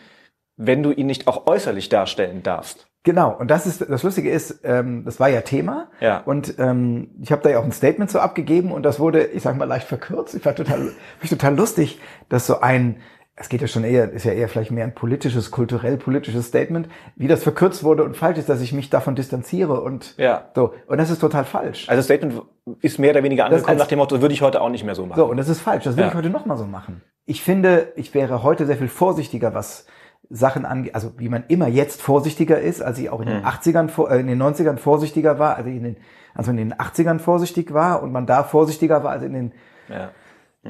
[0.57, 2.87] wenn du ihn nicht auch äußerlich darstellen darfst?
[3.05, 5.89] Genau, und das ist das Lustige ist, ähm, das war ja Thema.
[6.01, 6.19] Ja.
[6.19, 9.43] Und ähm, ich habe da ja auch ein Statement so abgegeben und das wurde, ich
[9.43, 10.37] sag mal, leicht verkürzt.
[10.37, 13.01] Ich war total, mich total lustig, dass so ein,
[13.35, 16.89] es geht ja schon eher, ist ja eher vielleicht mehr ein politisches, kulturell politisches Statement,
[17.17, 20.51] wie das verkürzt wurde und falsch ist, dass ich mich davon distanziere und Ja.
[20.55, 20.75] so.
[20.87, 21.89] Und das ist total falsch.
[21.89, 22.43] Also das Statement
[22.81, 25.07] ist mehr oder weniger angekommen nach dem Motto, würde ich heute auch nicht mehr so
[25.07, 25.19] machen.
[25.19, 25.85] So, und das ist falsch.
[25.85, 26.11] Das will Ja.
[26.11, 27.01] ich heute nochmal so machen.
[27.25, 29.87] Ich finde, ich wäre heute sehr viel vorsichtiger, was
[30.29, 33.89] Sachen angeht, also wie man immer jetzt vorsichtiger ist, als ich auch in den 80ern,
[33.89, 35.97] vor- äh, in den 90ern vorsichtiger war, also in den,
[36.35, 39.53] also in den 80ern vorsichtig war und man da vorsichtiger war als in den,
[39.89, 40.11] Ja.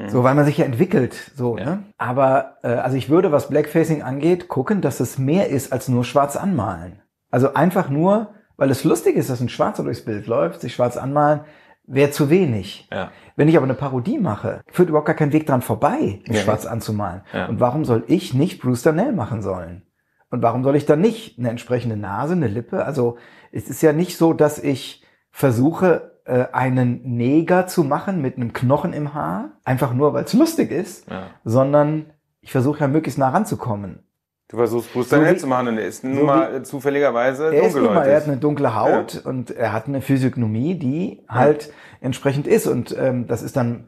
[0.07, 1.65] So, weil man sich ja entwickelt, so, Ja.
[1.65, 1.83] ne?
[1.97, 6.03] Aber, äh, also ich würde, was Blackfacing angeht, gucken, dass es mehr ist als nur
[6.03, 6.99] schwarz anmalen.
[7.29, 10.97] Also einfach nur, weil es lustig ist, dass ein Schwarzer durchs Bild läuft, sich schwarz
[10.97, 11.41] anmalen,
[11.85, 12.87] wäre zu wenig.
[12.91, 13.11] Ja.
[13.35, 16.43] Wenn ich aber eine Parodie mache, führt überhaupt gar kein Weg dran vorbei, mich Ja.
[16.43, 17.21] schwarz anzumalen.
[17.33, 17.47] Ja.
[17.47, 19.83] Und warum soll ich nicht Bruce Darnell machen sollen?
[20.31, 22.83] Und warum soll ich dann nicht eine entsprechende Nase, eine Lippe?
[22.85, 23.17] Also
[23.51, 28.53] es ist ja nicht so, dass ich versuche, äh, einen Neger zu machen mit einem
[28.53, 31.23] Knochen im Haar, einfach nur, weil es lustig ist, Ja.
[31.43, 32.05] sondern
[32.41, 33.99] ich versuche ja möglichst nah ranzukommen.
[34.49, 37.53] Du versuchst Bruce So Darnell wie- zu machen und er ist nun so mal zufälligerweise
[37.55, 38.27] Er ist nun mal, er hat dunkelhäutig.
[38.27, 42.67] eine dunkle Haut und er hat eine Physiognomie, die halt entsprechend ist.
[42.67, 43.87] Und ähm, das ist dann,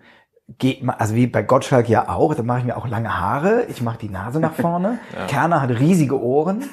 [0.58, 3.82] geht, also wie bei Gottschalk ja auch, da mache ich mir auch lange Haare, ich
[3.82, 4.98] mache die Nase nach vorne.
[5.28, 6.64] Kerner hat riesige Ohren.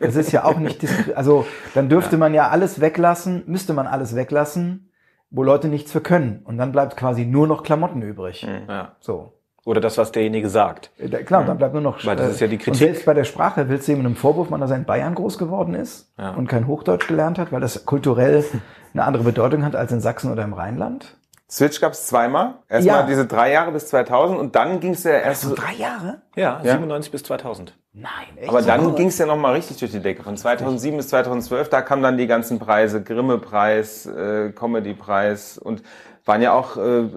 [0.00, 4.14] Das ist ja auch nicht, also dann dürfte man ja alles weglassen, müsste man alles
[4.16, 4.90] weglassen,
[5.30, 6.40] wo Leute nichts für können.
[6.44, 8.46] Und dann bleibt quasi nur noch Klamotten übrig.
[8.68, 8.92] Ja.
[9.00, 9.32] So.
[9.66, 10.90] Oder das, was derjenige sagt.
[10.98, 12.04] Äh, Klar, dann bleibt nur noch.
[12.06, 12.78] Weil das äh, ist ja die Und Kritik.
[12.80, 15.36] selbst bei der Sprache willst du ihm einen Vorwurf machen, dass er in Bayern groß
[15.36, 16.30] geworden ist Ja.
[16.30, 18.42] und kein Hochdeutsch gelernt hat, weil das kulturell
[18.94, 21.18] eine andere Bedeutung hat als in Sachsen oder im Rheinland.
[21.50, 22.54] Switch gab es zweimal.
[22.68, 23.06] Erstmal Ja.
[23.06, 26.22] diese drei Jahre bis 2000 und dann ging es ja erst So so, drei Jahre?
[26.36, 26.72] Ja, Ja.
[26.72, 27.76] 97 bis 2000.
[27.92, 28.48] Nein, echt?
[28.48, 30.22] aber dann ging es ja nochmal richtig durch die Decke.
[30.22, 35.82] Von 2007 bis 2012, da kamen dann die ganzen Preise, Grimme-Preis, äh, Comedy-Preis und
[36.24, 37.08] waren ja auch äh,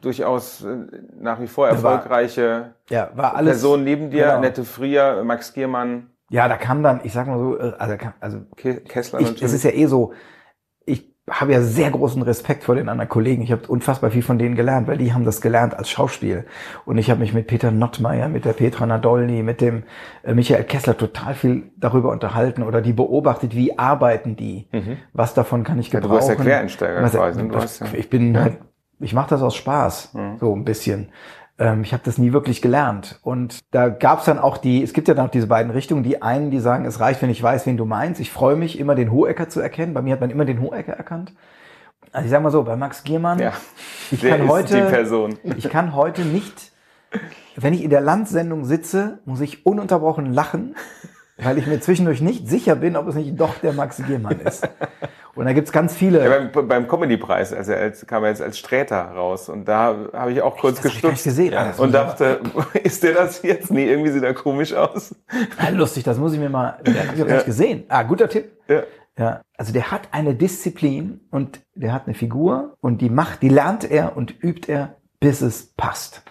[0.00, 0.76] durchaus äh,
[1.20, 3.54] nach wie vor war- erfolgreiche ja, war alles.
[3.60, 4.40] Personen neben dir, genau.
[4.40, 8.38] Nette Frier, Max Giermann, Ja, da kam dann, ich sag mal so, äh, also, also
[8.56, 9.42] Ke Kessler ich, natürlich.
[9.42, 10.12] es ist ja eh so,
[11.28, 13.42] habe ja sehr großen Respekt vor den anderen Kollegen.
[13.42, 16.44] Ich habe unfassbar viel von denen gelernt, weil die haben das gelernt als Schauspiel.
[16.84, 19.82] Und ich habe mich mit Peter Nottmeier, mit der Petra Nadolny, mit dem
[20.22, 24.68] äh, Michael Kessler total viel darüber unterhalten oder die beobachtet, wie arbeiten die,
[25.12, 25.96] was davon kann ich Mhm.
[25.96, 26.14] du gebrauchen.
[26.16, 27.48] warst ja Quereinsteiger quasi?
[27.48, 28.58] Du ja- ich bin halt,
[29.00, 30.36] ich mache das aus Spaß, Mhm.
[30.38, 31.08] so ein bisschen.
[31.58, 33.18] Ähm, ich habe das nie wirklich gelernt.
[33.22, 36.02] Und da gab es dann auch die, es gibt ja dann auch diese beiden Richtungen.
[36.02, 38.20] Die einen, die sagen, es reicht, wenn ich weiß, wen du meinst.
[38.20, 39.94] Ich freue mich, immer den Hohecker zu erkennen.
[39.94, 41.32] Bei mir hat man immer den Hohecker erkannt.
[42.12, 43.52] Also ich sag mal so, bei Max Giermann, ja,
[44.10, 45.38] ich kann heute, die Person.
[45.56, 46.72] ich kann heute nicht,
[47.56, 50.76] wenn ich in der Landsendung sitze, muss ich ununterbrochen lachen,
[51.38, 54.68] weil ich mir zwischendurch nicht sicher bin, ob es nicht doch der Max Giermann ist.
[55.34, 56.24] Und da gibt's ganz viele.
[56.24, 59.94] Ja, beim, beim Comedy-Preis, also er als, kam er jetzt als Sträter raus und da
[60.14, 61.52] habe ich auch kurz gar nicht gestutzt gesehen.
[61.52, 62.40] Ah, das und dachte,
[62.82, 63.70] ist der das jetzt?
[63.70, 65.14] Nee, irgendwie sieht er komisch aus.
[65.58, 67.84] Ah, lustig, das muss ich mir mal, das habe ich auch nicht gesehen.
[67.88, 68.50] Ah, guter Tipp.
[68.68, 68.82] Ja.
[69.18, 73.48] Ja, also der hat eine Disziplin und der hat eine Figur und die macht, die
[73.48, 76.22] lernt er und übt er, bis es passt.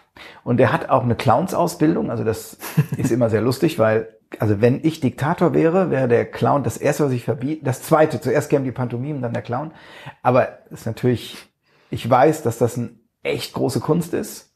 [0.44, 2.58] Und er hat auch eine Clownsausbildung, also das
[2.98, 7.06] ist immer sehr lustig, weil, also wenn ich Diktator wäre, wäre der Clown das erste,
[7.06, 9.72] was ich verbiete, das zweite, zuerst kämen die Pantomimen, dann der Clown.
[10.22, 11.38] Aber ist natürlich,
[11.90, 12.90] ich weiß, dass das eine
[13.24, 14.54] echt große Kunst ist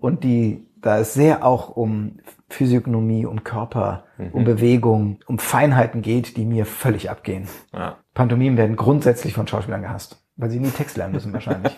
[0.00, 6.36] und die, da es sehr auch um Physiognomie, um Körper, um Bewegung, um Feinheiten geht,
[6.38, 7.48] die mir völlig abgehen.
[7.74, 7.96] Ja.
[8.14, 11.76] Pantomimen werden grundsätzlich von Schauspielern gehasst, weil sie nie Text lernen müssen wahrscheinlich.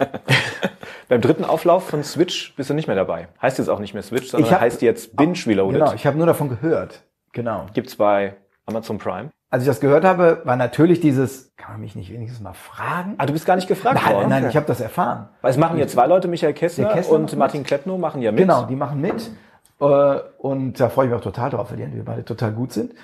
[1.08, 3.26] Beim dritten Auflauf von Switch bist du nicht mehr dabei.
[3.42, 5.80] Heißt jetzt auch nicht mehr Switch, sondern Ich hab- heißt jetzt Binge Reloaded.
[5.80, 7.02] genau, ich habe nur davon gehört.
[7.32, 7.66] Genau.
[7.72, 9.30] Gibt's bei Amazon Prime.
[9.52, 13.14] Als ich das gehört habe, war natürlich dieses, kann man mich nicht wenigstens mal fragen?
[13.18, 14.28] Ah, du bist gar nicht gefragt nein, worden.
[14.28, 15.28] nein, ich habe das erfahren.
[15.40, 18.40] Weil es machen ja zwei Leute, Michael Kessler, Kessler und Martin Kleppno machen ja mit.
[18.42, 19.28] Genau, die machen mit.
[19.80, 22.72] Äh, Und da freue ich mich auch total drauf, weil die wir beide total gut
[22.72, 22.94] sind.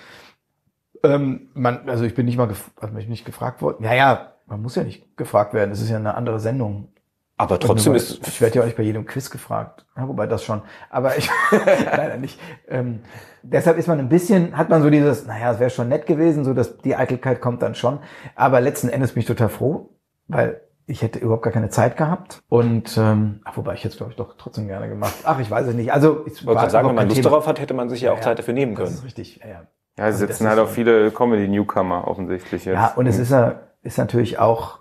[1.03, 3.85] Ähm, man, also ich bin nicht mal gef also bin ich nicht gefragt worden.
[3.85, 5.71] Ja, ja, man muss ja nicht gefragt werden.
[5.71, 6.89] Das ist ja eine andere Sendung.
[7.39, 9.85] Aber trotzdem ist ich werde ja auch nicht bei jedem Quiz gefragt.
[9.97, 10.63] Ja, wobei das schon.
[10.89, 11.29] Aber ich
[11.85, 12.41] leider nicht.
[12.69, 13.01] Ähm,
[13.43, 16.45] deshalb ist man ein bisschen, hat man so dieses, naja, es wäre schon nett gewesen,
[16.45, 17.99] so dass die Eitelkeit kommt dann schon.
[18.37, 19.91] Aber letzten Endes bin ich total froh,
[20.29, 22.43] weil ich hätte überhaupt gar keine Zeit gehabt.
[22.49, 25.15] Und ähm, ach, wobei ich jetzt glaube ich doch trotzdem gerne gemacht.
[25.25, 25.93] Ach, ich weiß es nicht.
[25.93, 27.31] Also ich wollte gerade sagen, wenn man Lust Thema.
[27.31, 28.95] darauf hat, hätte man sich ja auch Ja, Zeit dafür nehmen Das können.
[28.97, 29.41] ist richtig.
[29.43, 29.63] Ja, ja.
[29.99, 32.75] Ja, Also sitzen das halt auch viele Comedy-Newcomer offensichtlich jetzt.
[32.77, 34.81] ja und es ist ja ist natürlich auch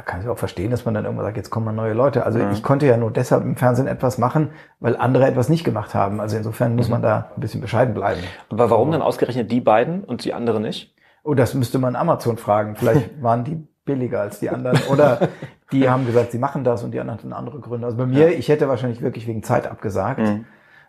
[0.00, 2.24] kann ich auch verstehen, dass man dann irgendwann sagt, jetzt kommen mal neue Leute.
[2.24, 4.50] Also ich konnte ja nur deshalb im Fernsehen etwas machen,
[4.80, 6.20] weil andere etwas nicht gemacht haben.
[6.20, 8.20] Also insofern muss man da ein bisschen bescheiden bleiben.
[8.48, 10.94] Aber warum dann ausgerechnet die beiden und die andere nicht?
[11.24, 12.74] Oh, das müsste man Amazon fragen.
[12.76, 14.78] Vielleicht waren die billiger als die anderen.
[14.90, 15.28] Oder
[15.72, 17.86] die haben gesagt, sie machen das und die anderen hatten andere Gründe.
[17.86, 20.20] Also bei mir, ich hätte wahrscheinlich wirklich wegen Zeit abgesagt,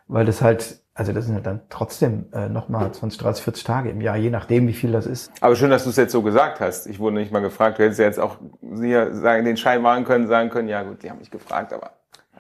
[0.08, 3.90] weil das halt, also das sind ja dann trotzdem äh, nochmal 20, 30, 40 Tage
[3.90, 5.32] im Jahr, je nachdem, wie viel das ist.
[5.42, 6.88] Aber schön, dass du es jetzt so gesagt hast.
[6.88, 7.80] Ich wurde nicht mal gefragt.
[7.80, 8.38] Du hättest ja jetzt auch
[8.76, 11.92] hier sagen, den Schein machen können, sagen können, ja gut, die haben mich gefragt, aber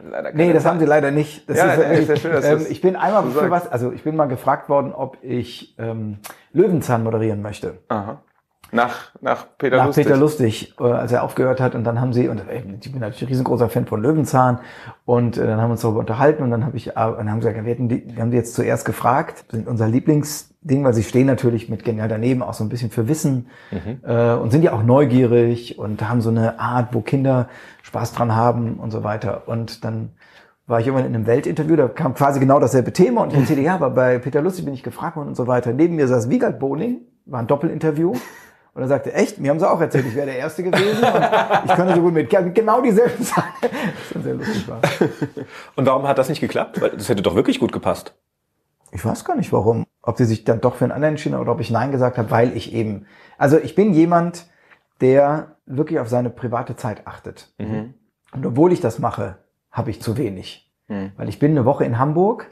[0.03, 0.71] leider keine Nee, das Zeit.
[0.71, 1.49] haben sie leider nicht.
[1.49, 4.03] Das Ja, ist ist ja schön, dass ähm, ich bin einmal für was, also ich
[4.03, 6.17] bin mal gefragt worden, ob ich ähm,
[6.51, 7.79] Löwenzahn moderieren möchte.
[7.89, 8.21] Aha.
[8.73, 10.05] Nach, nach Peter Nach Lustig.
[10.05, 13.01] Peter Lustig, äh, als er aufgehört hat und dann haben sie, und äh, ich bin
[13.01, 14.59] natürlich ein riesengroßer Fan von Löwenzahn
[15.05, 17.41] und äh, dann haben wir uns darüber unterhalten und dann habe ich, äh, dann haben
[17.41, 20.93] sie gesagt, wir, hätten die, wir haben die jetzt zuerst gefragt, sind unser Lieblingsding, weil
[20.93, 23.47] sie stehen natürlich mit Genial daneben auch so ein bisschen für Wissen
[24.03, 27.49] äh, und sind ja auch neugierig und haben so eine Art, wo Kinder
[27.83, 30.09] Spaß dran haben und so weiter und dann
[30.65, 33.61] war ich irgendwann in einem Weltinterview, da kam quasi genau dasselbe Thema und ich erzählte,
[33.61, 35.73] ja, aber bei Peter Lustig bin ich gefragt worden und so weiter.
[35.73, 38.13] Neben mir saß Wiegald Boning, war ein Doppelinterview
[38.73, 41.65] und er sagte, echt, mir haben sie auch erzählt, ich wäre der Erste gewesen und
[41.65, 43.53] ich könnte so gut mit genau dieselben Sachen.
[43.61, 44.81] Das dann sehr lustig war.
[45.75, 46.81] Und warum hat das nicht geklappt?
[46.81, 48.15] Weil das hätte doch wirklich gut gepasst.
[48.91, 49.85] Ich weiß gar nicht warum.
[50.01, 52.17] Ob sie sich dann doch für einen anderen entschieden haben oder ob ich Nein gesagt
[52.17, 53.05] habe, weil ich eben,
[53.37, 54.47] also ich bin jemand,
[55.01, 57.53] der wirklich auf seine private Zeit achtet.
[57.59, 59.37] Und obwohl ich das mache,
[59.71, 60.71] habe ich zu wenig.
[60.87, 62.47] Weil ich bin eine Woche in Hamburg,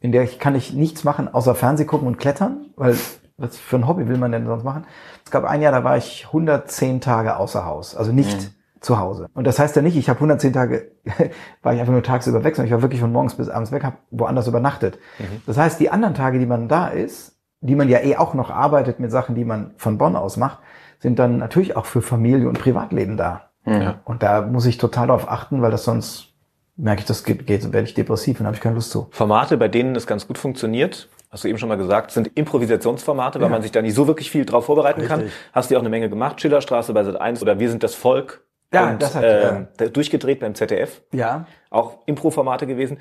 [0.00, 2.96] in der ich kann ich nichts machen, außer Fernseh gucken und klettern, weil
[3.38, 4.84] was für ein Hobby will man denn sonst machen?
[5.24, 9.28] Es gab ein Jahr, da war ich 110 Tage außer Haus, also nicht zu Hause.
[9.34, 10.90] Und das heißt ja nicht, ich habe 110 Tage,
[11.62, 13.84] war ich einfach nur tagsüber weg, sondern ich war wirklich von morgens bis abends weg,
[13.84, 14.98] habe woanders übernachtet.
[15.46, 18.50] Das heißt, die anderen Tage, die man da ist, die man ja eh auch noch
[18.50, 20.58] arbeitet mit Sachen, die man von Bonn aus macht,
[21.00, 23.50] sind dann natürlich auch für Familie und Privatleben da.
[24.04, 26.32] Und da muss ich total darauf achten, weil das sonst
[26.76, 29.08] merke ich, das geht, geht werde ich depressiv und habe ich keine Lust zu.
[29.10, 33.40] Formate, bei denen es ganz gut funktioniert, hast du eben schon mal gesagt, sind Improvisationsformate,
[33.40, 35.20] weil man sich da nicht so wirklich viel drauf vorbereiten kann.
[35.20, 35.36] Richtig.
[35.52, 38.44] Hast du ja auch eine Menge gemacht, Schillerstraße bei Sat1 oder Wir sind das Volk.
[38.72, 41.00] Ja, und, das hat- ähm, durchgedreht beim ZDF.
[41.12, 41.46] Ja.
[41.70, 42.98] Auch Impro-Formate gewesen.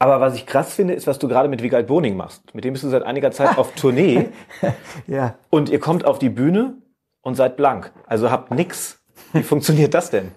[0.00, 2.54] Aber was ich krass finde, ist, was du gerade mit Wiegald Boning machst.
[2.54, 4.28] Mit dem bist du seit einiger Zeit auf Tournee
[5.08, 5.34] Ja.
[5.50, 6.74] und ihr kommt auf die Bühne
[7.22, 7.92] und seid blank.
[8.06, 9.00] Also habt nix.
[9.32, 10.30] Wie funktioniert das denn?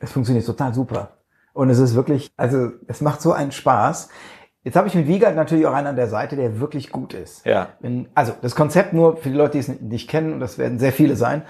[0.00, 1.10] Es funktioniert total super.
[1.52, 4.08] Und es ist wirklich, also es macht so einen Spaß.
[4.64, 7.44] Jetzt habe ich mit Wiegald natürlich auch einen an der Seite, der wirklich gut ist.
[7.44, 7.70] Ja.
[8.14, 10.92] Also das Konzept nur für die Leute, die es nicht kennen, und das werden sehr
[10.92, 11.42] viele sein,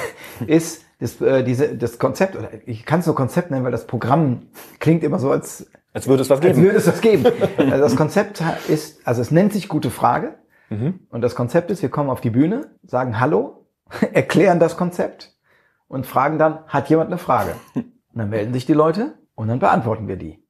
[0.46, 3.86] ist das, äh, diese, das Konzept, oder ich kann es nur Konzept nennen, weil das
[3.86, 4.46] Programm
[4.78, 6.62] klingt immer so, als, Als würde es was als geben.
[6.62, 7.26] würde es das geben.
[7.56, 10.34] also das Konzept ist, also es nennt sich gute Frage.
[11.10, 13.66] Und das Konzept ist, wir kommen auf die Bühne, sagen Hallo,
[14.12, 15.34] erklären das Konzept
[15.88, 17.56] und fragen dann, hat jemand eine Frage?
[17.74, 20.40] Und dann melden sich die Leute und dann beantworten wir die.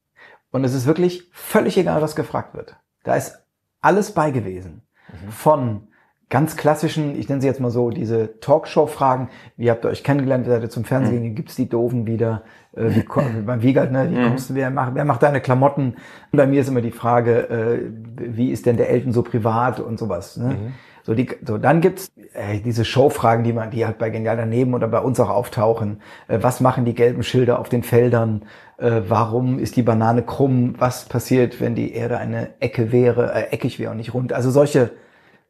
[0.51, 2.75] Und es ist wirklich völlig egal, was gefragt wird.
[3.03, 3.39] Da ist
[3.81, 4.83] alles bei gewesen.
[5.29, 5.87] Von
[6.31, 10.45] ganz klassischen, ich nenne sie jetzt mal so, diese Talkshow-Fragen, wie habt ihr euch kennengelernt,
[10.45, 13.03] wie seid ihr zum Fernsehen gegangen, gibt's die Doofen wieder, äh, wie,
[13.45, 15.95] beim Wiegald, ne, wie kommst du, wer macht, wer macht deine Klamotten?
[16.31, 19.81] Und bei mir ist immer die Frage, äh, wie ist denn der Elton so privat
[19.81, 20.37] und sowas.
[20.37, 20.73] Ne?
[21.03, 24.73] So, die, so, dann gibt's äh, diese Showfragen, die man, die halt bei Genial daneben
[24.73, 26.01] oder bei uns auch auftauchen.
[26.27, 28.43] Äh, was machen die gelben Schilder auf den Feldern?
[28.77, 30.75] Äh, warum ist die Banane krumm?
[30.77, 34.33] Was passiert, wenn die Erde eine Ecke wäre, äh, eckig wäre und nicht rund?
[34.33, 34.91] Also solche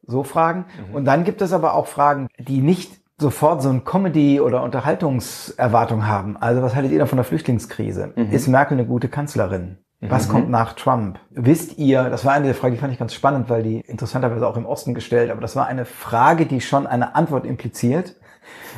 [0.06, 0.64] so Fragen.
[0.92, 6.06] Und dann gibt es aber auch Fragen, die nicht sofort so ein Comedy- oder Unterhaltungserwartung
[6.06, 6.36] haben.
[6.36, 8.12] Also was haltet ihr da von der Flüchtlingskrise?
[8.32, 9.78] Ist Merkel eine gute Kanzlerin?
[10.10, 11.20] Was kommt nach Trump?
[11.30, 14.48] Wisst ihr, das war eine der Fragen, die fand ich ganz spannend, weil die interessanterweise
[14.48, 18.16] auch im Osten gestellt, aber das war eine Frage, die schon eine Antwort impliziert,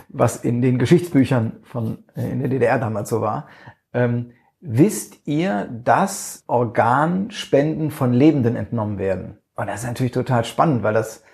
[0.09, 3.49] was in den Geschichtsbüchern von äh, in der DDR damals so war.
[3.95, 9.39] Ähm, wisst ihr, dass Organspenden von Lebenden entnommen werden?
[9.57, 11.25] Und das ist natürlich total spannend, weil das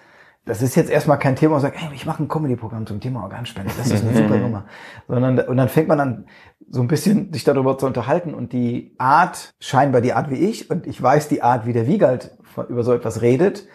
[0.44, 3.00] das ist jetzt erstmal kein Thema, wo man sagt, hey, ich mache ein Comedy-Programm zum
[3.00, 3.72] Thema Organspende.
[3.76, 4.64] Das ist eine super Nummer.
[5.06, 6.26] Sondern, und dann fängt man an,
[6.68, 10.70] so ein bisschen sich darüber zu unterhalten und die Art, scheinbar die Art wie ich,
[10.70, 12.36] und ich weiß die Art, wie der Wiegald
[12.68, 13.66] über so etwas redet,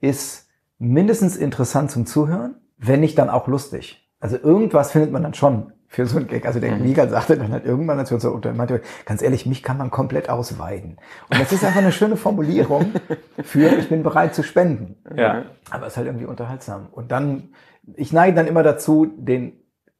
[0.00, 4.08] ist mindestens interessant zum Zuhören, wenn nicht dann auch lustig.
[4.18, 6.44] Also irgendwas findet man dann schon für so ein Gag.
[6.44, 9.46] Also der Wiegald sagte dann halt irgendwann, als wir uns so unter- meinte, ganz ehrlich,
[9.46, 10.96] mich kann man komplett ausweiden.
[11.30, 12.92] Und das ist einfach eine schöne Formulierung
[13.42, 14.96] für, ich bin bereit zu spenden.
[15.16, 15.44] Ja.
[15.70, 16.88] Aber es ist halt irgendwie unterhaltsam.
[16.90, 17.50] Und dann,
[17.94, 19.52] ich neige dann immer dazu, den,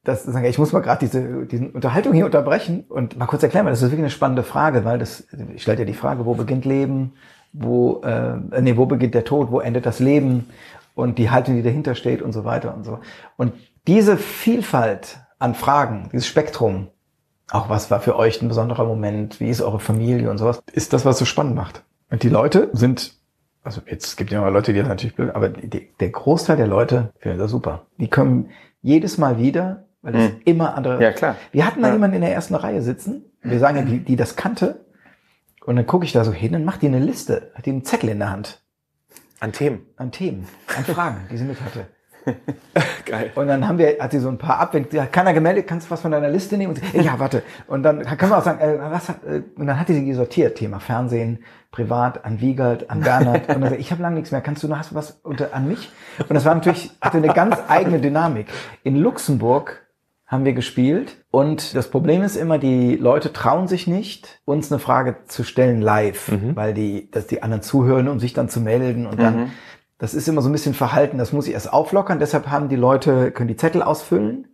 [0.02, 3.72] das ich muss mal gerade diese, diese Unterhaltung hier unterbrechen und mal kurz erklären, weil
[3.72, 7.12] das ist wirklich eine spannende Frage, weil das, stelle dir die Frage, wo beginnt Leben,
[7.52, 10.48] wo, äh, nee, wo beginnt der Tod, wo endet das Leben
[10.96, 12.98] und die Haltung, die dahinter steht und so weiter und so.
[13.37, 13.52] Und
[13.87, 16.88] diese Vielfalt an Fragen, dieses Spektrum,
[17.50, 20.92] auch was war für euch ein besonderer Moment, wie ist eure Familie und sowas, ist
[20.94, 21.85] das, was so spannend macht.
[22.11, 23.14] Und die Leute sind,
[23.62, 26.57] also jetzt es gibt ja immer Leute, die das natürlich blöd, aber die, der Großteil
[26.57, 27.87] der Leute finden das super.
[27.98, 30.40] Die kommen jedes Mal wieder, weil es Mhm.
[30.46, 31.02] immer andere.
[31.02, 31.37] Ja, klar.
[31.52, 31.94] Wir hatten da Ja.
[31.94, 34.87] jemanden in der ersten Reihe sitzen, wir sagen ja, die, die das kannte,
[35.66, 37.85] und dann gucke ich da so hin und macht die eine Liste, hat die einen
[37.85, 38.62] Zettel in der Hand
[39.40, 39.83] An Themen.
[39.96, 41.87] an Themen, an Fragen, die sie mit hatte.
[43.04, 43.30] Geil.
[43.34, 45.90] Und dann haben wir, hat sie so ein paar Abwend, hat keiner gemeldet, kannst du
[45.90, 46.74] was von deiner Liste nehmen?
[46.74, 47.42] Und sie, ja, warte.
[47.66, 50.56] Und dann können wir auch sagen, äh, was hat, äh, und dann hat sie sortiert,
[50.56, 53.48] Thema Fernsehen, privat, an Wiegald, an Bernhard.
[53.48, 55.54] Und dann sagt, ich habe lange nichts mehr, kannst du noch, hast du was unter,
[55.54, 55.90] an mich?
[56.18, 58.46] Und das war natürlich, hatte eine ganz eigene Dynamik.
[58.82, 59.82] In Luxemburg
[60.26, 64.78] haben wir gespielt und das Problem ist immer, die Leute trauen sich nicht, uns eine
[64.78, 69.06] Frage zu stellen live, weil die, dass die anderen zuhören, um sich dann zu melden
[69.06, 69.52] und dann,
[70.04, 72.76] das ist immer so ein bisschen Verhalten, das muss ich erst auflockern, deshalb haben die
[72.76, 74.48] Leute, können die Zettel ausfüllen,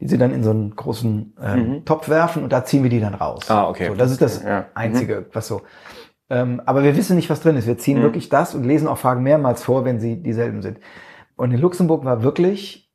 [0.00, 2.98] die sie dann in so einen großen ähm, Topf werfen und da ziehen wir die
[3.00, 3.48] dann raus.
[3.48, 3.88] Ah, okay.
[3.88, 4.66] So, das ist das Ja.
[4.74, 5.62] Einzige, was so.
[6.30, 7.66] Ähm, aber wir wissen nicht, was drin ist.
[7.68, 10.78] Wir ziehen wirklich das und lesen auch Fragen mehrmals vor, wenn sie dieselben sind.
[11.36, 12.92] Und in Luxemburg war wirklich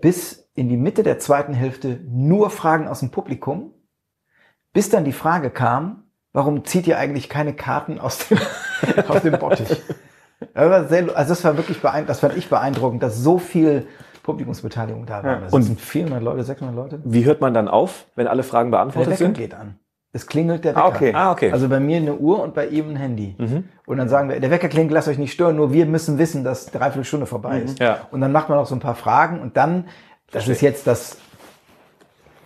[0.00, 3.72] bis in die Mitte der zweiten Hälfte nur Fragen aus dem Publikum,
[4.72, 8.38] bis dann die Frage kam, warum zieht ihr eigentlich keine Karten aus dem,
[9.08, 9.82] aus dem Bottich?
[10.54, 13.86] Also das war wirklich beeindruckend, das fand ich beeindruckend, dass so viel
[14.22, 15.40] Publikumsbeteiligung da war.
[15.40, 17.00] Das Und- sind 400 Leute, 600 Leute.
[17.04, 19.36] Wie hört man dann auf, wenn alle Fragen Der beantwortet Wecker sind?
[19.36, 19.76] geht an.
[20.12, 20.84] Es klingelt der Wecker.
[20.84, 21.12] Ah, okay.
[21.14, 21.50] Ah, okay.
[21.50, 23.36] Also bei mir eine Uhr und bei ihm ein Handy.
[23.84, 26.44] Und dann sagen wir, der Wecker klingelt, lasst euch nicht stören, nur wir müssen wissen,
[26.44, 27.80] dass dreiviertel Stunde vorbei ist.
[27.80, 27.98] Ja.
[28.12, 29.86] Und dann macht man noch so ein paar Fragen und dann,
[30.30, 31.18] das ist jetzt das,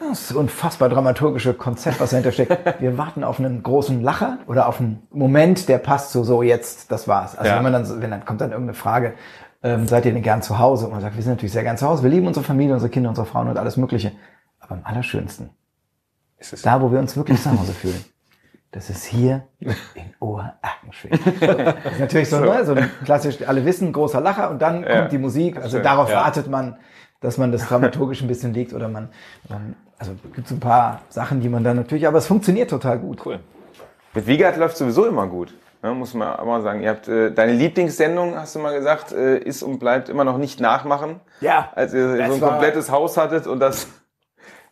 [0.01, 2.57] das unfassbar dramaturgische Konzept, was dahinter steckt.
[2.81, 6.91] Wir warten auf einen großen Lacher oder auf einen Moment, der passt so, so jetzt,
[6.93, 7.37] das war's.
[7.37, 7.57] Also Ja.
[7.57, 9.15] wenn man dann, so- wenn dann kommt dann irgendeine Frage,
[9.63, 10.87] ähm, seid ihr denn gern zu Hause?
[10.87, 12.91] Und man sagt, wir sind natürlich sehr gern zu Hause, wir lieben unsere Familie, unsere
[12.91, 14.13] Kinder, unsere Frauen und alles Mögliche.
[14.61, 15.51] Aber am allerschönsten,
[16.39, 18.05] Ist es- da, wo wir uns wirklich zu Hause fühlen.
[18.71, 19.75] Das ist hier in
[20.21, 21.19] Oerkenschwick.
[21.41, 24.85] So, das ist natürlich so, ne, so ein klassisch, alle wissen, großer Lacher und dann
[24.85, 25.57] kommt die Musik.
[25.57, 25.83] Also schön.
[25.85, 26.17] darauf Ja.
[26.25, 26.77] wartet man,
[27.21, 29.09] dass man das dramaturgisch ein bisschen legt oder man,
[29.49, 32.99] man also gibt so ein paar Sachen, die man dann natürlich, aber es funktioniert total
[32.99, 33.25] gut.
[33.25, 33.41] Cool.
[34.15, 35.55] Mit Wiegald läuft sowieso immer gut.
[35.83, 36.83] Ne, muss man mal sagen.
[36.83, 40.39] Ihr habt äh, deine Lieblingssendung, hast du mal gesagt, äh, ist und bleibt immer noch
[40.39, 41.21] nicht nachmachen.
[41.41, 43.87] Ja, Als ihr so ein komplettes Haus hattet und das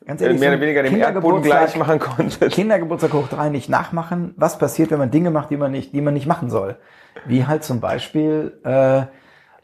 [0.05, 2.53] Ganz äh, ehrlich, mehr so oder weniger dem Erdboden gleich machen konntet.
[2.53, 4.35] Kindergeburtstag hoch drei nicht nachmachen.
[4.37, 6.77] Was passiert, wenn man Dinge macht, die man nicht, die man nicht machen soll?
[7.25, 9.03] Wie halt zum Beispiel äh,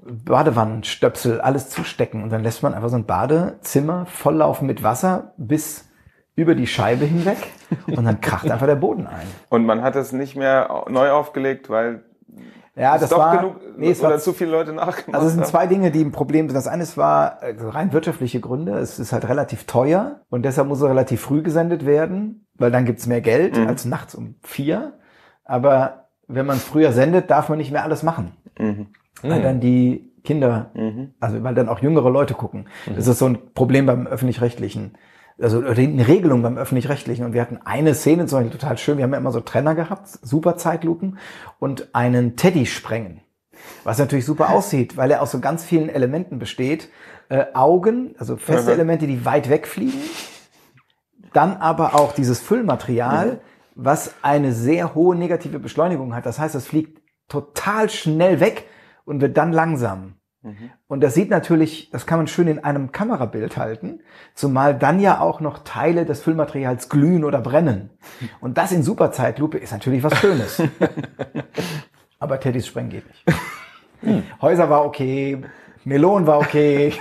[0.05, 5.89] Badewannenstöpsel, alles zustecken und dann lässt man einfach so ein Badezimmer volllaufen mit Wasser bis
[6.35, 7.39] über die Scheibe hinweg
[7.87, 9.27] und dann kracht einfach der Boden ein.
[9.51, 12.05] Und man hat es nicht mehr neu aufgelegt, weil
[12.75, 15.35] Ja, es das war genug nee, es oder war zu viele Leute nachgemacht Also es
[15.35, 16.57] sind zwei Dinge, die ein Problem sind.
[16.57, 18.79] Das eine war äh, rein wirtschaftliche Gründe.
[18.79, 22.87] Es ist halt relativ teuer und deshalb muss er relativ früh gesendet werden, weil dann
[22.87, 23.69] gibt's mehr Geld Mhm.
[23.69, 24.95] als nachts um vier.
[25.45, 28.33] Aber wenn man früher sendet, darf man nicht mehr alles machen.
[28.59, 28.87] Mhm.
[29.23, 30.71] Weil dann die Kinder,
[31.21, 32.69] also weil dann auch jüngere Leute gucken.
[32.97, 34.97] Das ist so ein Problem beim öffentlich-rechtlichen.
[35.41, 37.25] Also eine Regelung beim öffentlich-rechtlichen.
[37.25, 38.99] Und wir hatten eine Szene zum Beispiel total schön.
[38.99, 41.19] Wir haben ja immer so Trenner gehabt, super Zeitlupen
[41.59, 43.21] und einen Teddy sprengen.
[43.85, 46.89] Was natürlich super aussieht, weil er aus so ganz vielen Elementen besteht.
[47.29, 48.75] Äh, Augen, also feste Mhm.
[48.75, 50.01] Elemente, die weit wegfliegen.
[51.33, 53.41] Dann aber auch dieses Füllmaterial,
[53.75, 56.27] was eine sehr hohe negative Beschleunigung hat.
[56.27, 58.67] Das heißt, es fliegt total schnell weg
[59.05, 60.15] und wird dann langsam.
[60.89, 64.01] Und das sieht natürlich, das kann man schön in einem Kamerabild halten,
[64.35, 67.91] zumal dann ja auch noch Teile des Füllmaterials glühen oder brennen.
[68.41, 70.61] Und das in Superzeitlupe ist natürlich was Schönes.
[72.19, 74.25] Aber Teddys Sprengen geht nicht.
[74.43, 75.43] Häuser war okay,
[75.85, 76.93] Melon war okay,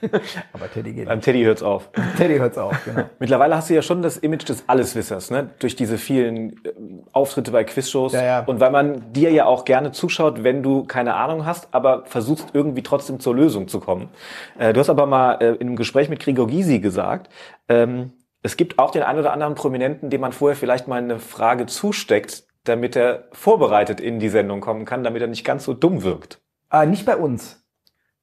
[0.52, 1.24] aber Teddy geht Beim nicht.
[1.24, 1.90] Teddy hört's auf.
[2.16, 3.04] Teddy hört's auf, genau.
[3.18, 5.50] Mittlerweile hast du ja schon das Image des Alleswissers, ne?
[5.58, 6.72] Durch diese vielen äh,
[7.12, 8.12] Auftritte bei Quizshows.
[8.12, 8.40] Ja, ja.
[8.44, 12.48] Und weil man dir ja auch gerne zuschaut, wenn du keine Ahnung hast, aber versuchst
[12.52, 14.08] irgendwie trotzdem zur Lösung zu kommen.
[14.58, 17.30] Äh, du hast aber mal äh, in einem Gespräch mit Gregor Gysi gesagt,
[17.68, 21.20] ähm, es gibt auch den einen oder anderen Prominenten, dem man vorher vielleicht mal eine
[21.20, 25.74] Frage zusteckt, damit er vorbereitet in die Sendung kommen kann, damit er nicht ganz so
[25.74, 26.40] dumm wirkt.
[26.72, 27.61] Äh, nicht bei uns.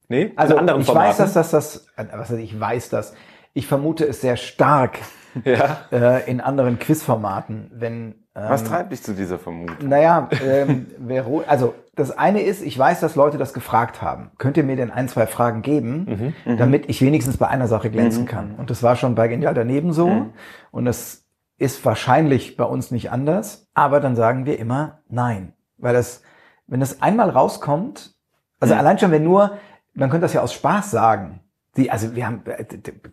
[0.10, 0.34] Nee?
[0.36, 1.10] Also in anderen ich Formaten.
[1.10, 3.13] weiß, dass das das, was heißt, ich weiß das.
[3.54, 5.00] Ich vermute es sehr stark
[5.45, 5.78] ja.
[5.91, 9.88] äh, in anderen Quizformaten, wenn ähm, Was treibt dich zu dieser Vermutung?
[9.88, 14.31] Naja, ähm, Vero also das eine ist, ich weiß, dass Leute das gefragt haben.
[14.38, 18.25] Könnt ihr mir denn ein, zwei Fragen geben, damit ich wenigstens bei einer Sache glänzen
[18.25, 18.56] kann?
[18.56, 20.27] Und das war schon bei Genial daneben so.
[20.71, 21.25] Und das
[21.58, 23.67] ist wahrscheinlich bei uns nicht anders.
[23.73, 25.52] Aber dann sagen wir immer nein.
[25.77, 26.21] Weil das,
[26.67, 28.15] wenn das einmal rauskommt,
[28.62, 29.58] also allein schon, wenn nur,
[30.00, 31.41] man könnte das ja aus Spaß sagen.
[31.77, 32.65] Die, also wir haben, äh,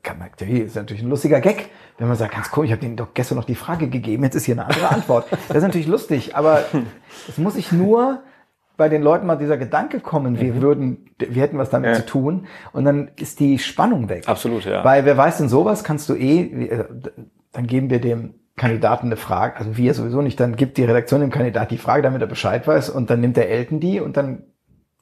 [0.03, 1.68] kann man, das ist natürlich ein lustiger Gag,
[1.99, 4.34] wenn man sagt, ganz komisch, ich habe denen doch gestern noch die Frage gegeben, jetzt
[4.34, 5.26] ist hier eine andere Antwort.
[5.49, 6.64] Das ist natürlich lustig, aber
[7.28, 8.22] es muss ich nur
[8.78, 11.97] bei den Leuten mal dieser Gedanke kommen, wir würden, wir hätten was damit Ja.
[11.97, 14.24] zu tun und dann ist die Spannung weg.
[14.26, 14.84] Absolut, ja.
[14.84, 16.84] Weil wer weiß denn sowas, kannst du eh, äh,
[17.53, 21.20] dann geben wir dem Kandidaten eine Frage, also wir sowieso nicht, dann gibt die Redaktion
[21.20, 24.16] dem Kandidat die Frage, damit er Bescheid weiß und dann nimmt der Elton die und
[24.16, 24.45] dann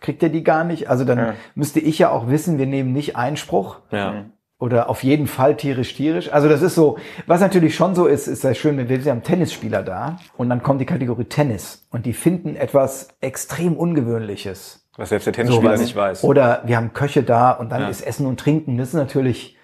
[0.05, 0.89] kriegt er die gar nicht.
[0.89, 1.35] Also dann Ja.
[1.57, 4.27] müsste ich ja auch wissen, wir nehmen nicht Einspruch ja.
[4.59, 6.33] oder auf jeden Fall tierisch tierisch.
[6.33, 9.23] Also das ist so, was natürlich schon so ist, ist sehr schön, wenn wir haben
[9.23, 14.87] Tennisspieler da und dann kommt die Kategorie Tennis und die finden etwas extrem Ungewöhnliches.
[14.97, 15.81] Was selbst der Tennisspieler Sowas.
[15.81, 16.23] nicht weiß.
[16.25, 17.89] Oder wir haben Köche da und dann Ja.
[17.89, 18.79] ist Essen und Trinken.
[18.79, 19.57] Das ist natürlich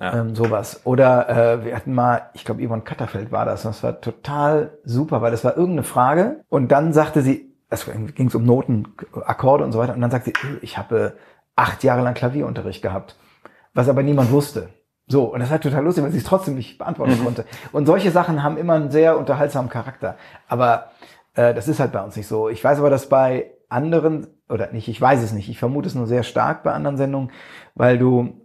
[0.00, 0.12] Ja.
[0.20, 0.80] ähm, sowas.
[0.84, 3.64] Oder äh, wir hatten mal, ich glaube, Yvonne Katterfeld war das.
[3.64, 6.40] Und das war total super, weil das war irgendeine Frage.
[6.50, 9.94] Und dann sagte sie, es ging um Noten, Akkorde und so weiter.
[9.94, 11.16] Und dann sagte sie, ich habe
[11.56, 13.16] acht Jahre lang Klavierunterricht gehabt,
[13.74, 14.70] was aber niemand wusste.
[15.06, 17.44] So, und das war total lustig, weil sie es trotzdem nicht beantworten konnte.
[17.72, 20.16] Und solche Sachen haben immer einen sehr unterhaltsamen Charakter.
[20.48, 20.92] Aber
[21.34, 22.48] äh, das ist halt bei uns nicht so.
[22.48, 25.94] Ich weiß aber, dass bei anderen, oder nicht, ich weiß es nicht, ich vermute es
[25.94, 27.32] nur sehr stark bei anderen Sendungen,
[27.74, 28.40] weil du,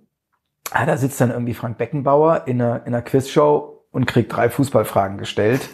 [0.71, 4.49] ah, da sitzt dann irgendwie Frank Beckenbauer in einer, in einer Quizshow und kriegt drei
[4.49, 5.69] Fußballfragen gestellt,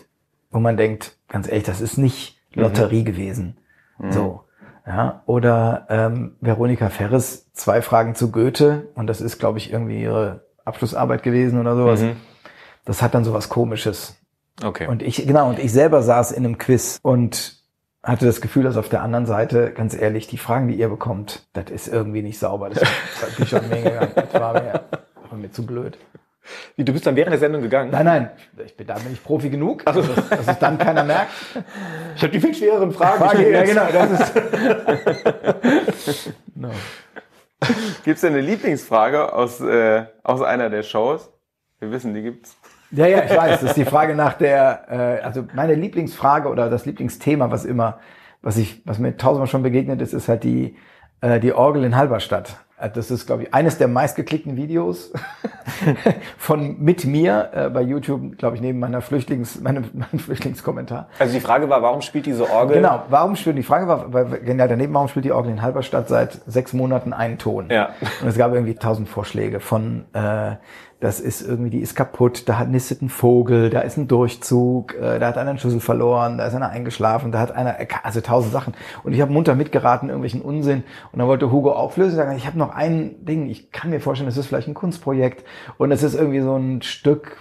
[0.51, 3.57] wo man denkt, ganz ehrlich, das ist nicht Lotterie gewesen.
[4.09, 4.41] So.
[4.87, 10.01] Ja, oder ähm, Veronika Ferres, zwei Fragen zu Goethe, und das ist, glaube ich, irgendwie
[10.01, 12.01] ihre Abschlussarbeit gewesen oder sowas.
[12.01, 12.17] Mhm.
[12.85, 14.15] Das hat dann sowas komisches.
[14.63, 14.87] Okay.
[14.87, 17.63] Und ich, genau, und ich selber saß in einem Quiz und
[18.03, 21.47] hatte das Gefühl, dass auf der anderen Seite, ganz ehrlich, die Fragen, die ihr bekommt,
[21.53, 22.69] das ist irgendwie nicht sauber.
[22.69, 24.27] Das hat mich schon mega gegangen.
[24.31, 24.83] Das war mir,
[25.29, 25.97] war mir zu blöd.
[26.75, 27.91] Wie, du bist dann während der Sendung gegangen?
[27.91, 28.29] Nein, nein,
[28.65, 31.31] ich bin, da bin ich Profi genug, also, dass, dass es dann keiner merkt.
[32.15, 34.31] Ich habe die viel schwereren Fragen Frage, ja, genau, das
[36.07, 36.33] ist.
[36.55, 36.69] no.
[38.03, 41.31] Gibt's denn eine Lieblingsfrage aus, äh, aus einer der Shows?
[41.79, 42.57] Wir wissen, die gibt's.
[42.91, 43.61] Ja, ja, ich weiß.
[43.61, 47.99] Das ist die Frage nach der, äh, also meine Lieblingsfrage oder das Lieblingsthema, was immer,
[48.41, 50.75] was ich, was mir tausendmal schon begegnet ist, ist halt die,
[51.21, 52.57] äh, die Orgel in Halberstadt.
[52.77, 55.11] Äh, Das ist, glaube ich, eines der meistgeklickten Videos
[56.37, 61.07] von mit mir äh, bei YouTube, glaube ich, neben meiner Flüchtlings, meinem, meinem Flüchtlingskommentar.
[61.19, 62.77] Also die Frage war, warum spielt diese Orgel?
[62.77, 66.39] Genau, warum spielt die Frage war, genau daneben, warum spielt die Orgel in Halberstadt seit
[66.45, 67.69] sechs Monaten einen Ton?
[67.69, 67.89] Ja.
[68.21, 70.55] Und es gab irgendwie tausend Vorschläge von, äh,
[71.05, 74.95] das ist irgendwie, die ist kaputt, da hat nistet ein Vogel, da ist ein Durchzug,
[74.95, 78.21] äh, da hat einer einen Schlüssel verloren, da ist einer eingeschlafen, da hat einer, also
[78.21, 78.73] tausend Sachen.
[79.03, 80.83] Und ich habe munter mitgeraten, irgendwelchen Unsinn.
[81.11, 84.27] Und dann wollte Hugo auflösen, sagen, ich habe noch ein Ding, ich kann mir vorstellen,
[84.27, 85.45] das ist vielleicht ein Kunstprojekt
[85.77, 87.37] und es ist irgendwie so ein Stück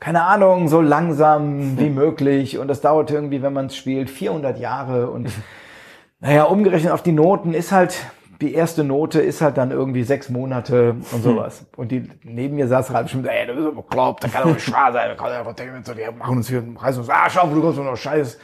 [0.00, 2.58] keine Ahnung, so langsam wie möglich.
[2.58, 5.10] Und das dauert irgendwie, wenn man es spielt, 400 Jahre.
[5.10, 5.28] Und
[6.20, 7.98] naja, umgerechnet auf die Noten ist halt,
[8.40, 11.66] die erste Note ist halt dann irgendwie sechs Monate und sowas.
[11.76, 14.54] Und die neben mir saß Ralf Schmidt, ey, du bist doch bekloppt, das kann doch
[14.54, 15.08] nicht wahr sein.
[15.08, 17.78] Da kann einfach denken, so, die machen uns hier, reißen uns Arsch auf, du kommst
[17.78, 18.38] noch scheiß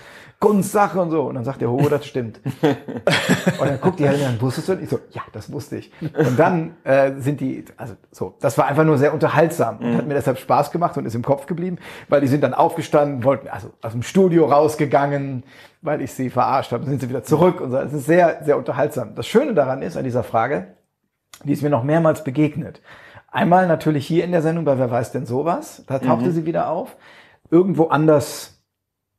[0.44, 1.22] Kunstsache und so.
[1.22, 2.38] Und dann sagt der Hugo, das stimmt.
[2.62, 4.72] Und dann guckt die halt an, wusstest du?
[4.72, 5.90] Und ich so, ja, das wusste ich.
[6.02, 10.06] Und dann äh, sind die, also so, das war einfach nur sehr unterhaltsam und hat
[10.06, 11.78] mir deshalb Spaß gemacht und ist im Kopf geblieben,
[12.08, 15.44] weil die sind dann aufgestanden, wollten also aus dem Studio rausgegangen,
[15.84, 17.76] weil ich sie verarscht habe, sind sie wieder zurück und so.
[17.76, 19.14] Es ist sehr, sehr unterhaltsam.
[19.14, 20.74] Das Schöne daran ist an dieser Frage,
[21.44, 22.80] die ist mir noch mehrmals begegnet.
[23.30, 26.70] Einmal natürlich hier in der Sendung bei Wer weiß denn sowas, da tauchte sie wieder
[26.70, 26.96] auf.
[27.50, 28.62] Irgendwo anders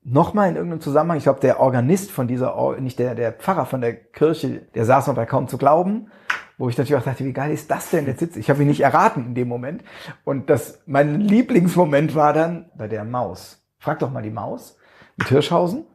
[0.03, 3.66] nochmal in irgendeinem Zusammenhang, ich glaube, der Organist von dieser, Or nicht der, der Pfarrer
[3.66, 6.09] von der Kirche, der saß noch bei Kaum zu glauben,
[6.57, 8.05] wo ich natürlich auch dachte, wie geil ist das denn?
[8.05, 9.84] Der sitzt, ich habe ihn nicht erraten in dem Moment.
[10.24, 13.63] Und das, mein Lieblingsmoment war dann bei der Maus.
[13.78, 14.78] Frag doch mal die Maus
[15.18, 15.86] mit Hirschhausen.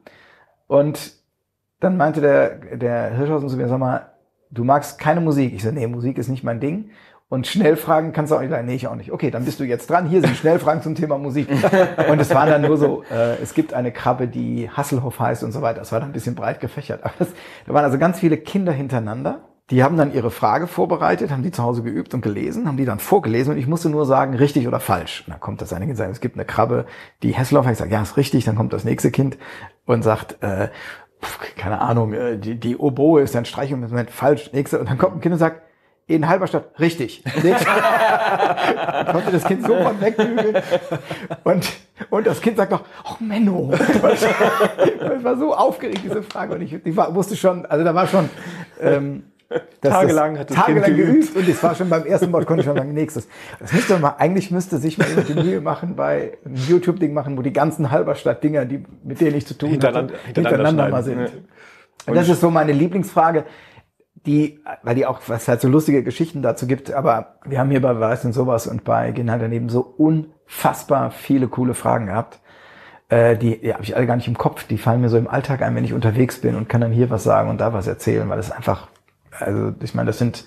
[0.71, 1.15] Und
[1.81, 4.13] dann meinte der, der Hirschhausen zu mir, sag mal,
[4.53, 5.53] du magst keine Musik.
[5.53, 6.91] Ich so, nee, Musik ist nicht mein Ding.
[7.29, 9.11] Und Schnellfragen kannst du auch nicht sagen, nee, ich auch nicht.
[9.11, 10.07] Okay, dann bist du jetzt dran.
[10.07, 11.49] Hier sind Schnellfragen zum Thema Musik.
[12.09, 15.51] Und es waren dann nur so, äh, es gibt eine Krabbe, die Hasselhoff heißt und
[15.51, 15.81] so weiter.
[15.81, 17.03] Das war dann ein bisschen breit gefächert.
[17.03, 17.29] Aber das,
[17.67, 19.41] da waren also ganz viele Kinder hintereinander.
[19.71, 22.85] Die haben dann ihre Frage vorbereitet, haben die zu Hause geübt und gelesen, haben die
[22.85, 25.23] dann vorgelesen und ich musste nur sagen, richtig oder falsch.
[25.27, 26.87] Und dann kommt das eine Kind sagt, es gibt eine Krabbe,
[27.23, 27.81] die Hasselhoff heißt.
[27.81, 28.45] Ich sage, ja, ist richtig.
[28.45, 29.39] Dann kommt das nächste Kind
[29.87, 30.69] und sagt, äh,
[31.23, 34.53] pf, keine Ahnung, äh, die, die Oboe ist ein Streichungsinstrument, falsch.
[34.53, 34.79] Nächste.
[34.79, 35.63] Und dann kommt ein Kind und sagt,
[36.11, 37.23] in Halberstadt, richtig.
[37.35, 40.57] Konnte das Kind sofort wegbügeln.
[41.45, 41.73] Und,
[42.11, 43.73] und das Kind sagt noch, oh Menno.
[45.21, 46.55] Ich war so aufgeregt, diese Frage.
[46.55, 48.29] Und ich, ich war, wusste schon, also da war schon,
[48.81, 49.25] ähm,
[49.81, 51.35] dass Tagelang das, hat das tagelang geübt.
[51.35, 51.37] geübt.
[51.37, 53.29] Und es war schon beim ersten Wort, konnte ich schon sagen, nächstes.
[53.59, 57.43] Das müsste man, eigentlich müsste sich mal die Mühe machen, bei einem YouTube-Ding machen, wo
[57.43, 61.33] die ganzen Halberstadt-Dinger, die, mit denen ich zu tun Hintereinander- hatte, hintereinander hintereinander mal sind.
[62.07, 63.45] Und das ist so meine Lieblingsfrage.
[64.27, 67.81] die, weil die auch, was halt so lustige Geschichten dazu gibt, aber wir haben hier
[67.81, 72.41] bei Weiß und sowas und bei halt daneben so unfassbar viele coole Fragen gehabt.
[73.09, 74.65] Äh, die die habe ich alle gar nicht im Kopf.
[74.65, 77.11] Die fallen mir so im Alltag ein, wenn ich unterwegs bin und kann dann hier
[77.11, 78.89] was sagen und da was erzählen, weil das einfach,
[79.41, 80.47] also ich meine, das sind,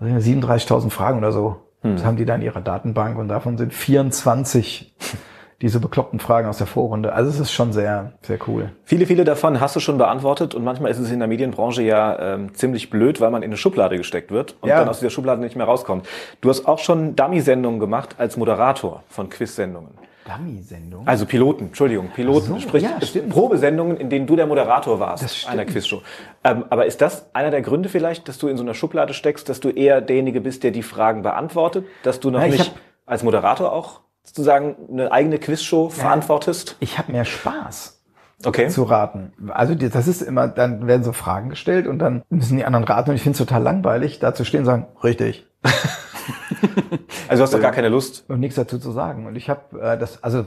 [0.00, 1.56] das sind 37.000 Fragen oder so.
[1.82, 4.94] Das haben die da in ihrer Datenbank und davon sind 24
[5.60, 7.12] diese bekloppten Fragen aus der Vorrunde.
[7.12, 8.70] Also es ist schon sehr, sehr cool.
[8.84, 12.34] Viele, viele davon hast du schon beantwortet und manchmal ist es in der Medienbranche ja
[12.34, 14.78] ähm, ziemlich blöd, weil man in eine Schublade gesteckt wird und Ja.
[14.78, 16.06] dann aus dieser Schublade nicht mehr rauskommt.
[16.40, 19.90] Du hast auch schon Dummy-Sendungen gemacht als Moderator von Quiz-Sendungen.
[20.26, 21.06] Dummy-Sendung.
[21.06, 22.98] Also Piloten, Entschuldigung, Piloten, so, sprich ja.
[23.28, 25.52] Probesendungen, in denen du der Moderator warst Das stimmt.
[25.52, 26.02] einer Quizshow.
[26.42, 29.48] Ähm, aber ist das einer der Gründe vielleicht, dass du in so einer Schublade steckst,
[29.48, 32.74] dass du eher derjenige bist, der die Fragen beantwortet, dass du noch Ja, ich nicht
[33.06, 36.76] als Moderator auch sozusagen eine eigene Quizshow verantwortest?
[36.80, 38.00] Ich habe mehr Spaß.
[38.44, 38.68] Okay.
[38.68, 39.32] zu raten.
[39.50, 43.10] Also das ist immer, dann werden so Fragen gestellt und dann müssen die anderen raten
[43.10, 45.46] und ich finde es total langweilig, da zu stehen und sagen, richtig.
[47.28, 48.24] Also du hast doch gar keine Lust.
[48.28, 49.26] Und nichts dazu zu sagen.
[49.26, 50.46] Und ich habe äh, das, also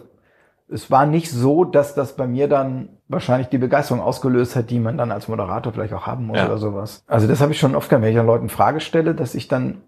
[0.70, 4.80] es war nicht so, dass das bei mir dann wahrscheinlich die Begeisterung ausgelöst hat, die
[4.80, 6.46] man dann als Moderator vielleicht auch haben muss Ja.
[6.46, 7.04] oder sowas.
[7.08, 9.48] Also das habe ich schon oft gehabt, wenn ich an Leuten Frage stelle, dass ich
[9.48, 9.82] dann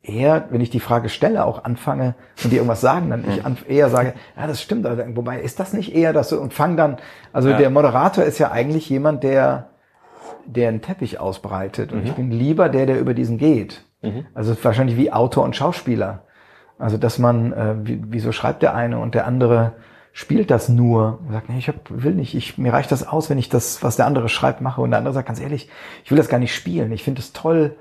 [0.00, 3.56] eher, wenn ich die Frage stelle, auch anfange und die irgendwas sagen, dann ich an,
[3.68, 6.76] eher sage, ja, das stimmt, aber wobei ist das nicht eher das so und fang
[6.76, 6.96] dann,
[7.32, 7.56] also Ja.
[7.56, 9.68] der Moderator ist ja eigentlich jemand, der
[10.44, 13.84] der einen Teppich ausbreitet und ich bin lieber der, der über diesen geht.
[14.34, 16.24] Also es ist wahrscheinlich wie Autor und Schauspieler.
[16.78, 19.72] Also dass man, äh, wie, wieso schreibt der eine und der andere
[20.12, 23.30] spielt das nur und sagt, nee, ich hab, will nicht, ich, mir reicht das aus,
[23.30, 24.80] wenn ich das, was der andere schreibt, mache.
[24.80, 25.70] Und der andere sagt ganz ehrlich,
[26.04, 26.92] ich will das gar nicht spielen.
[26.92, 27.76] Ich finde es toll,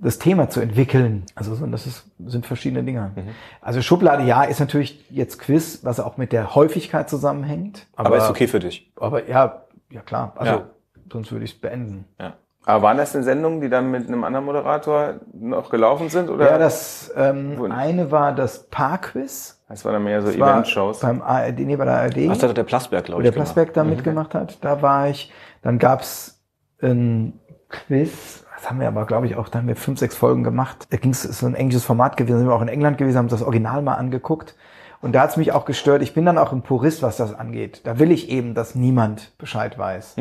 [0.00, 1.24] das Thema zu entwickeln.
[1.34, 3.12] Also so, das ist, sind verschiedene Dinge.
[3.60, 7.86] Also Schublade, ja, ist natürlich jetzt Quiz, was auch mit der Häufigkeit zusammenhängt.
[7.96, 8.92] Aber, ist okay für dich.
[8.96, 10.34] Aber ja, ja klar.
[10.36, 10.70] Also Ja.
[11.10, 12.04] sonst würde ich es beenden.
[12.20, 12.34] Ja.
[12.68, 16.28] Aber waren das denn Sendungen, die dann mit einem anderen Moderator noch gelaufen sind?
[16.28, 16.50] Oder?
[16.50, 19.62] Ja, das ähm, eine war das Paar-Quiz.
[19.68, 20.98] das war dann mehr so Das war Event-Shows.
[20.98, 22.28] Beim ARD, nee, bei der ARD.
[22.28, 24.58] Was hat der Plasberg, glaube ich, der Plasberg da mitgemacht hat.
[24.64, 25.32] Da war ich.
[25.62, 26.42] Dann gab's
[26.82, 27.38] ein
[27.68, 28.44] Quiz.
[28.56, 30.88] Das haben wir aber, glaube ich, auch, da haben wir fünf, sechs Folgen gemacht.
[30.90, 32.38] Da ging es, ist so ein englisches Format gewesen.
[32.38, 34.56] Sind wir auch in England gewesen, haben das Original mal angeguckt.
[35.00, 36.02] Und da hat's mich auch gestört.
[36.02, 37.82] Ich bin dann auch ein Purist, was das angeht.
[37.84, 40.16] Da will ich eben, dass niemand Bescheid weiß.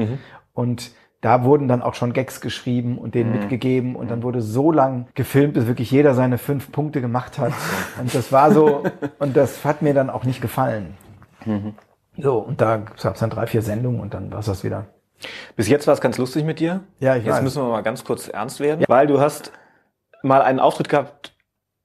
[0.54, 0.92] Und
[1.26, 5.08] da wurden dann auch schon Gags geschrieben und denen mitgegeben und dann wurde so lang
[5.16, 7.52] gefilmt, bis wirklich jeder seine fünf Punkte gemacht hat.
[8.00, 8.84] Und das war so,
[9.18, 10.96] und das hat mir dann auch nicht gefallen.
[12.16, 14.86] So, und da gab es dann drei, vier Sendungen und dann war es das wieder.
[15.56, 16.82] Bis jetzt war es ganz lustig mit dir.
[17.00, 17.42] Ja, ich Jetzt weiß.
[17.44, 19.52] müssen wir mal ganz kurz ernst werden, weil du hast
[20.22, 21.34] mal einen Auftritt gehabt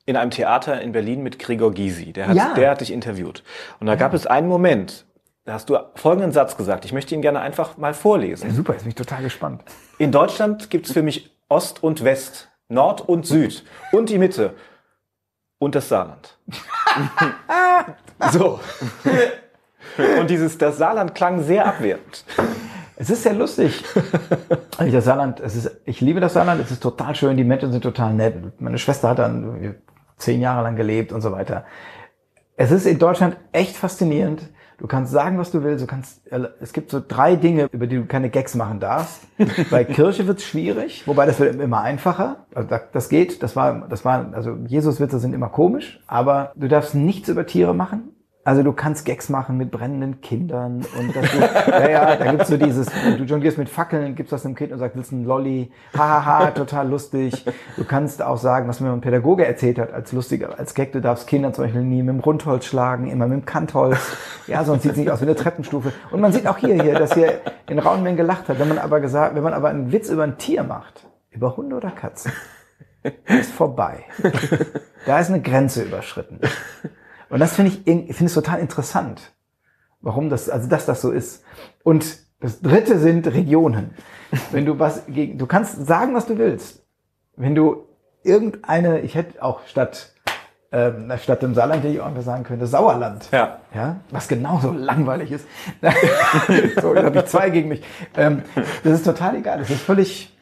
[0.05, 2.13] in einem Theater in Berlin mit Gregor Gysi.
[2.13, 2.53] Der hat, Ja.
[2.55, 3.43] der hat dich interviewt.
[3.81, 5.07] Und da gab es einen Moment,
[5.45, 6.85] da hast du folgenden Satz gesagt.
[6.85, 8.49] Ich möchte ihn gerne einfach mal vorlesen.
[8.49, 9.65] Ja, super, jetzt bin ich total gespannt.
[9.99, 14.55] In Deutschland gibt es für mich Ost und West, Nord und Süd und die Mitte
[15.59, 16.39] und das Saarland.
[18.33, 18.61] so.
[20.19, 22.25] Und dieses, das Saarland klang sehr abwertend.
[22.97, 23.83] Es ist sehr lustig.
[24.77, 27.73] Also das Saarland, es ist, ich liebe das Saarland, es ist total schön, die Menschen
[27.73, 28.61] sind total nett.
[28.61, 29.77] Meine Schwester hat dann
[30.19, 31.65] zehn Jahre lang gelebt und so weiter.
[32.57, 34.43] Es ist in Deutschland echt faszinierend.
[34.81, 35.83] Du kannst sagen, was du willst.
[35.83, 36.23] Du kannst,
[36.61, 39.21] es gibt so drei Dinge, über die du keine Gags machen darfst.
[39.71, 42.47] Bei Kirche wird's schwierig, wobei das wird immer einfacher.
[42.55, 43.43] Also da- das geht.
[43.43, 47.75] Das war, das war, also Jesus-Witze sind immer komisch, aber du darfst nichts über Tiere
[47.75, 48.09] machen.
[48.43, 51.27] Also du kannst Gags machen mit brennenden Kindern und das,
[51.69, 52.89] ja, ja, da gibt's so dieses,
[53.19, 55.71] du jonglierst mit Fackeln, gibst das einem Kind und sagst, willst du einen Lolli?
[55.95, 57.45] Hahaha, total lustig.
[57.77, 61.03] Du kannst auch sagen, was mir ein Pädagoge erzählt hat, als lustiger, als Gag, du
[61.03, 63.99] darfst Kinder zum Beispiel nie mit dem Rundholz schlagen, immer mit dem Kantholz.
[64.47, 65.93] Ja, sonst sieht's nicht aus wie eine Treppenstufe.
[66.11, 68.59] Und man sieht auch hier, hier, dass hier in rauen Mengen gelacht hat.
[68.59, 71.77] Wenn man aber gesagt, wenn man aber einen Witz über ein Tier macht, über Hunde
[71.77, 72.33] oder Katzen,
[73.27, 74.05] ist vorbei.
[75.05, 76.41] Da ist eine Grenze überschritten.
[77.31, 79.33] Und das finde ich, finde es total interessant,
[80.01, 81.45] warum das, also dass das so ist.
[81.85, 83.95] Und das dritte sind Regionen.
[84.51, 86.85] Wenn du was gegen, du kannst sagen, was du willst.
[87.37, 87.87] Wenn du
[88.23, 90.13] irgendeine, ich hätte auch statt,
[90.73, 93.29] ähm, statt dem Saarland hätte ich auch einfach sagen können, das Sauerland.
[93.33, 93.59] Ja.
[93.75, 95.47] Ja, was genauso langweilig ist.
[96.81, 97.83] so, da habe ich zwei gegen mich.
[98.17, 98.43] Ähm,
[98.85, 99.59] das ist total egal.
[99.59, 100.37] Das ist völlig,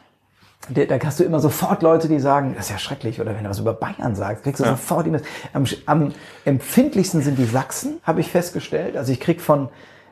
[0.71, 3.21] da da hast du immer sofort Leute, die sagen, das ist ja schrecklich.
[3.21, 5.25] Oder wenn du was über Bayern sagst, kriegst du sofort E-Mails.
[5.53, 6.13] Am, am
[6.45, 8.97] empfindlichsten sind die Sachsen, habe ich festgestellt.
[8.97, 9.69] Also ich krieg von,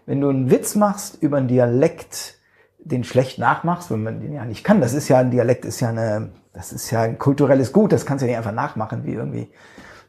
[0.07, 2.35] wenn du einen Witz machst über einen Dialekt,
[2.79, 5.81] den schlecht nachmachst, wenn man den ja nicht kann, das ist ja ein Dialekt, ist
[5.81, 9.05] ja eine, das ist ja ein kulturelles Gut, das kannst du ja nicht einfach nachmachen,
[9.05, 9.51] wie irgendwie,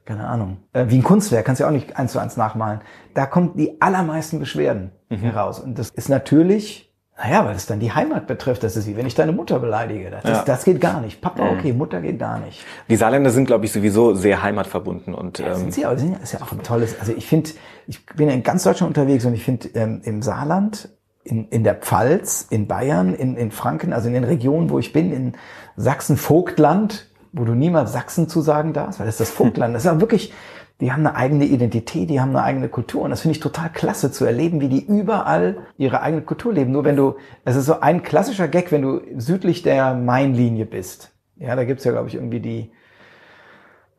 [0.05, 2.81] keine Ahnung, äh, wie ein Kunstwerk, kannst du ja auch nicht eins zu eins nachmalen.
[3.15, 5.59] Da kommen die allermeisten Beschwerden heraus.
[5.59, 6.86] Und das ist natürlich,
[7.17, 8.63] Naja, weil es dann die Heimat betrifft.
[8.63, 10.11] Das ist wie wenn ich deine Mutter beleidige.
[10.11, 10.39] Das, Ja.
[10.39, 11.19] ist, das geht gar nicht.
[11.19, 12.63] Papa, okay, Mutter geht gar nicht.
[12.89, 16.11] Die Saarländer sind, glaube ich, sowieso sehr heimatverbunden und Ja, ähm, sind sie, aber sind
[16.13, 16.99] ja, ist ja auch ein tolles.
[16.99, 17.49] Also ich finde,
[17.87, 20.89] ich bin ja in ganz Deutschland unterwegs und ich finde ähm, im Saarland,
[21.23, 24.93] in, in der Pfalz, in Bayern, in, in Franken, also in den Regionen, wo ich
[24.93, 25.33] bin, in
[25.75, 29.73] Sachsen, Vogtland, wo du niemals Sachsen zu sagen darfst, weil das ist das Vogtland.
[29.73, 30.33] Das ist ja wirklich,
[30.79, 33.69] die haben eine eigene Identität, die haben eine eigene Kultur und das finde ich total
[33.71, 36.71] klasse zu erleben, wie die überall ihre eigene Kultur leben.
[36.71, 37.15] Nur wenn du,
[37.45, 41.11] es ist so ein klassischer Gag, wenn du südlich der Mainlinie bist.
[41.37, 42.71] Ja, da gibt's ja, glaube ich, irgendwie die,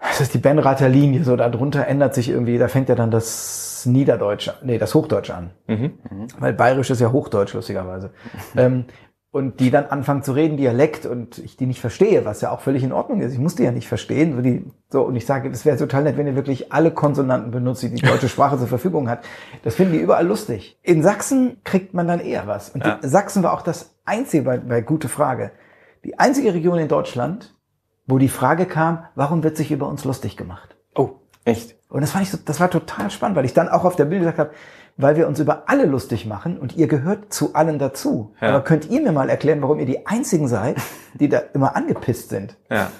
[0.00, 3.84] das ist die Benrather Linie, so darunter ändert sich irgendwie, da fängt ja dann das
[3.84, 5.50] Niederdeutsch, nee, das Hochdeutsch an.
[6.38, 8.10] Weil Bayerisch ist ja Hochdeutsch, lustigerweise.
[8.56, 8.84] ähm,
[9.30, 12.60] und die dann anfangen zu reden, Dialekt, und ich die nicht verstehe, was ja auch
[12.60, 13.32] völlig in Ordnung ist.
[13.32, 14.34] Ich muss die ja nicht verstehen.
[14.36, 17.50] So, die, so und ich sage, das wäre total nett, wenn ihr wirklich alle Konsonanten
[17.50, 19.24] benutzt, die die deutsche Sprache zur Verfügung hat.
[19.64, 20.78] Das finden die überall lustig.
[20.82, 22.70] In Sachsen kriegt man dann eher was.
[22.70, 22.98] Und Ja.
[23.02, 25.52] Sachsen war auch das einzige, bei, bei gute Frage,
[26.04, 27.54] die einzige Region in Deutschland,
[28.06, 30.76] wo die Frage kam, warum wird sich über uns lustig gemacht?
[30.94, 31.76] oh, echt?
[31.88, 34.04] Und das fand ich so, das war total spannend, weil ich dann auch auf der
[34.04, 34.50] Bühne gesagt habe,
[34.98, 38.34] weil wir uns über alle lustig machen und ihr gehört zu allen dazu.
[38.40, 38.48] Ja.
[38.48, 40.76] Aber könnt ihr mir mal erklären, warum ihr die einzigen seid,
[41.14, 42.56] die da immer angepisst sind?
[42.68, 42.90] Ja.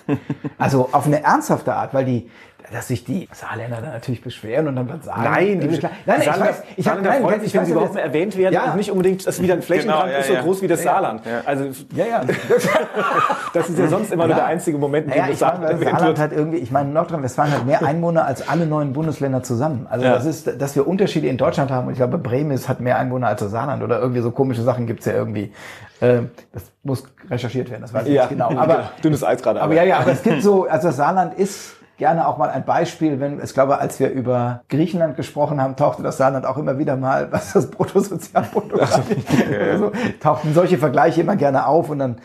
[0.57, 2.31] Also auf eine ernsthafte Art, weil die,
[2.73, 5.23] dass sich die Saarländer dann natürlich beschweren und dann was sagen.
[5.23, 7.95] Nein, die die nein, nein, ich weiß, ich habe freuen sich, ich wenn sie überhaupt
[7.95, 8.71] mehr erwähnt werden Ja.
[8.71, 10.43] und nicht unbedingt, dass wieder ein Flächenbrand Genau, ja, ist so ja.
[10.43, 11.23] groß wie das Saarland.
[11.45, 11.65] Also
[11.95, 12.21] Ja, ja.
[13.55, 15.81] das ist ja sonst immer nur der einzige Moment, in dem das ich meine, Saarland
[15.83, 16.19] Saarland wird.
[16.19, 19.87] hat irgendwie, ich meine, Nordrhein-Westfalen hat mehr Einwohner als alle neuen Bundesländer zusammen.
[19.89, 21.87] Also das ist, dass wir Unterschiede in Deutschland haben.
[21.87, 24.63] Und ich glaube, Bremen ist, hat mehr Einwohner als das Saarland oder irgendwie so komische
[24.63, 25.53] Sachen gibt's ja irgendwie.
[26.01, 28.51] Ähm, das muss recherchiert werden, das weiß ich nicht genau.
[28.57, 29.61] Aber, dünnes Eis gerade.
[29.61, 32.65] aber ja, ja, aber es gibt so, also das Saarland ist gerne auch mal ein
[32.65, 36.79] Beispiel, wenn, ich glaube, als wir über Griechenland gesprochen haben, tauchte das Saarland auch immer
[36.79, 39.27] wieder mal, was das Bruttosozialprodukt angeht.
[39.71, 42.17] also, tauchten solche Vergleiche immer gerne auf und dann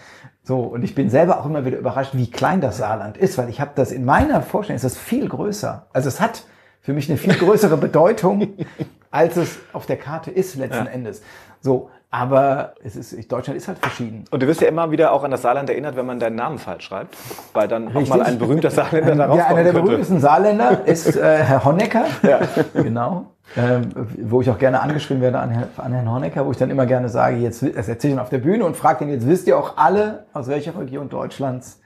[0.45, 3.49] so, und ich bin selber auch immer wieder überrascht, wie klein das Saarland ist, weil
[3.49, 5.87] ich habe das in meiner Vorstellung ist das viel größer.
[5.93, 6.43] Also es hat
[6.81, 8.49] für mich eine viel größere Bedeutung,
[9.11, 11.21] als es auf der Karte ist letzten Endes.
[11.61, 14.25] So, aber es ist, Deutschland ist halt verschieden.
[14.29, 16.59] Und du wirst ja immer wieder auch an das Saarland erinnert, wenn man deinen Namen
[16.59, 17.17] falsch schreibt,
[17.53, 18.21] weil dann auch mal Richtig.
[18.21, 19.81] ein berühmter Saarländer darauf Ja, einer der könnte.
[19.81, 22.05] berühmtesten Saarländer ist äh, Herr Honecker.
[22.21, 22.39] Ja.
[22.75, 23.31] Genau.
[23.57, 23.89] Ähm,
[24.21, 27.09] wo ich auch gerne angeschrieben werde an, an Herrn Honecker, wo ich dann immer gerne
[27.09, 29.57] sage, jetzt das erzähle ich dann auf der Bühne und frage den, jetzt wisst ihr
[29.57, 31.81] auch alle, aus welcher Region Deutschlands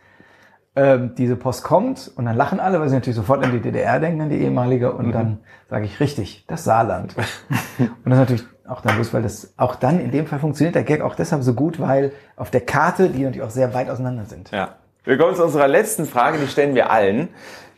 [0.75, 2.11] ähm, diese Post kommt.
[2.15, 4.91] Und dann lachen alle, weil sie natürlich sofort an die DDR denken, an die ehemalige.
[4.91, 7.15] Und dann sage ich, richtig, das Saarland.
[7.79, 10.75] und das ist natürlich auch dann lustig, weil das auch dann in dem Fall funktioniert
[10.75, 13.89] der Gag auch deshalb so gut, weil auf der Karte, die natürlich auch sehr weit
[13.89, 14.51] auseinander sind.
[14.51, 14.75] Ja.
[15.03, 17.29] Wir kommen zu unserer letzten Frage, die stellen wir allen.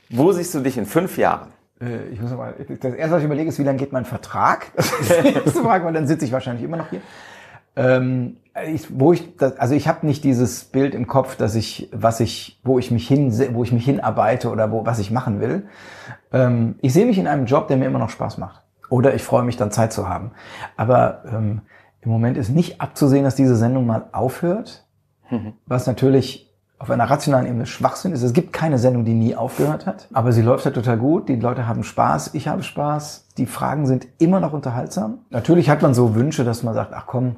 [0.09, 1.49] Wo siehst du dich in fünf Jahren?
[1.79, 4.71] Äh, Ich muss mal, das erste, was ich überlege, ist, wie lange geht mein Vertrag?
[4.75, 7.01] Das ist die erste Frage, weil dann sitze ich wahrscheinlich immer noch hier.
[7.75, 8.37] Ähm,
[8.67, 12.19] ich, wo ich, das, also ich habe nicht dieses Bild im Kopf, dass ich, was
[12.19, 15.67] ich, wo ich mich hin, wo ich mich hinarbeite oder wo, was ich machen will.
[16.33, 18.63] Ähm, ich sehe mich in einem Job, der mir immer noch Spaß macht.
[18.89, 20.31] Oder ich freue mich dann Zeit zu haben.
[20.77, 21.61] Aber ähm,
[22.01, 24.85] im Moment ist nicht abzusehen, dass diese Sendung mal aufhört,
[25.65, 28.23] was natürlich auf einer rationalen Ebene Schwachsinn ist.
[28.23, 31.27] Es gibt keine Sendung, die nie aufgehört hat, aber sie läuft halt total gut.
[31.27, 33.27] Die Leute haben Spaß, ich habe Spaß.
[33.37, 35.19] Die Fragen sind immer noch unterhaltsam.
[35.29, 37.35] Natürlich hat man so Wünsche, dass man sagt, ach komm,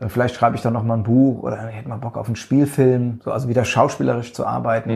[0.00, 2.26] äh, vielleicht schreibe ich doch noch mal ein Buch oder ich hätte mal Bock auf
[2.26, 4.90] einen Spielfilm, so also wieder schauspielerisch zu arbeiten.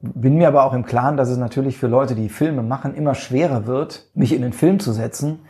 [0.00, 3.14] Bin mir aber auch im Klaren, dass es natürlich für Leute, die Filme machen, immer
[3.14, 5.40] schwerer wird, mich in den Film zu setzen,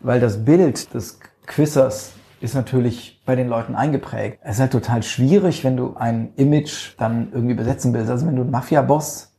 [0.00, 4.38] weil das Bild des Quissers ist natürlich bei den Leuten eingeprägt.
[4.42, 8.10] Es ist halt total schwierig, wenn du ein Image dann irgendwie besetzen willst.
[8.10, 9.34] Also wenn du einen Mafia-Boss,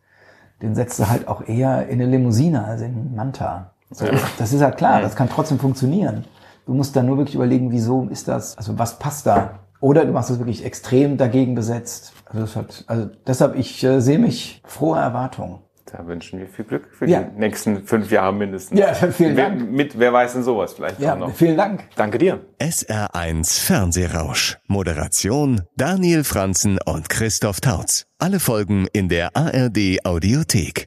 [0.62, 3.72] den setzt du halt auch eher in eine Limousine als in einen Manta.
[3.90, 4.06] So,
[4.38, 6.26] Das ist halt klar, das kann trotzdem funktionieren.
[6.66, 9.60] Du musst dann nur wirklich überlegen, wieso ist das, also was passt da?
[9.82, 12.14] Oder du machst es wirklich extrem dagegen besetzt.
[12.28, 15.64] Also, das hat, also deshalb, ich äh, sehe mich froher Erwartung.
[15.92, 17.24] Da wünschen wir viel Glück für Ja.
[17.24, 18.80] die nächsten fünf Jahre mindestens.
[18.80, 19.70] Ja, vielen wer, Dank.
[19.72, 21.34] Mit, wer weiß denn sowas vielleicht Ja, auch noch.
[21.36, 21.84] vielen Dank.
[21.98, 22.40] Danke dir.
[22.62, 24.58] SR1 Fernsehrausch.
[24.68, 28.06] Moderation Daniel Franzen und Christoph Tautz.
[28.20, 30.80] Alle Folgen in der ARD Audiothek.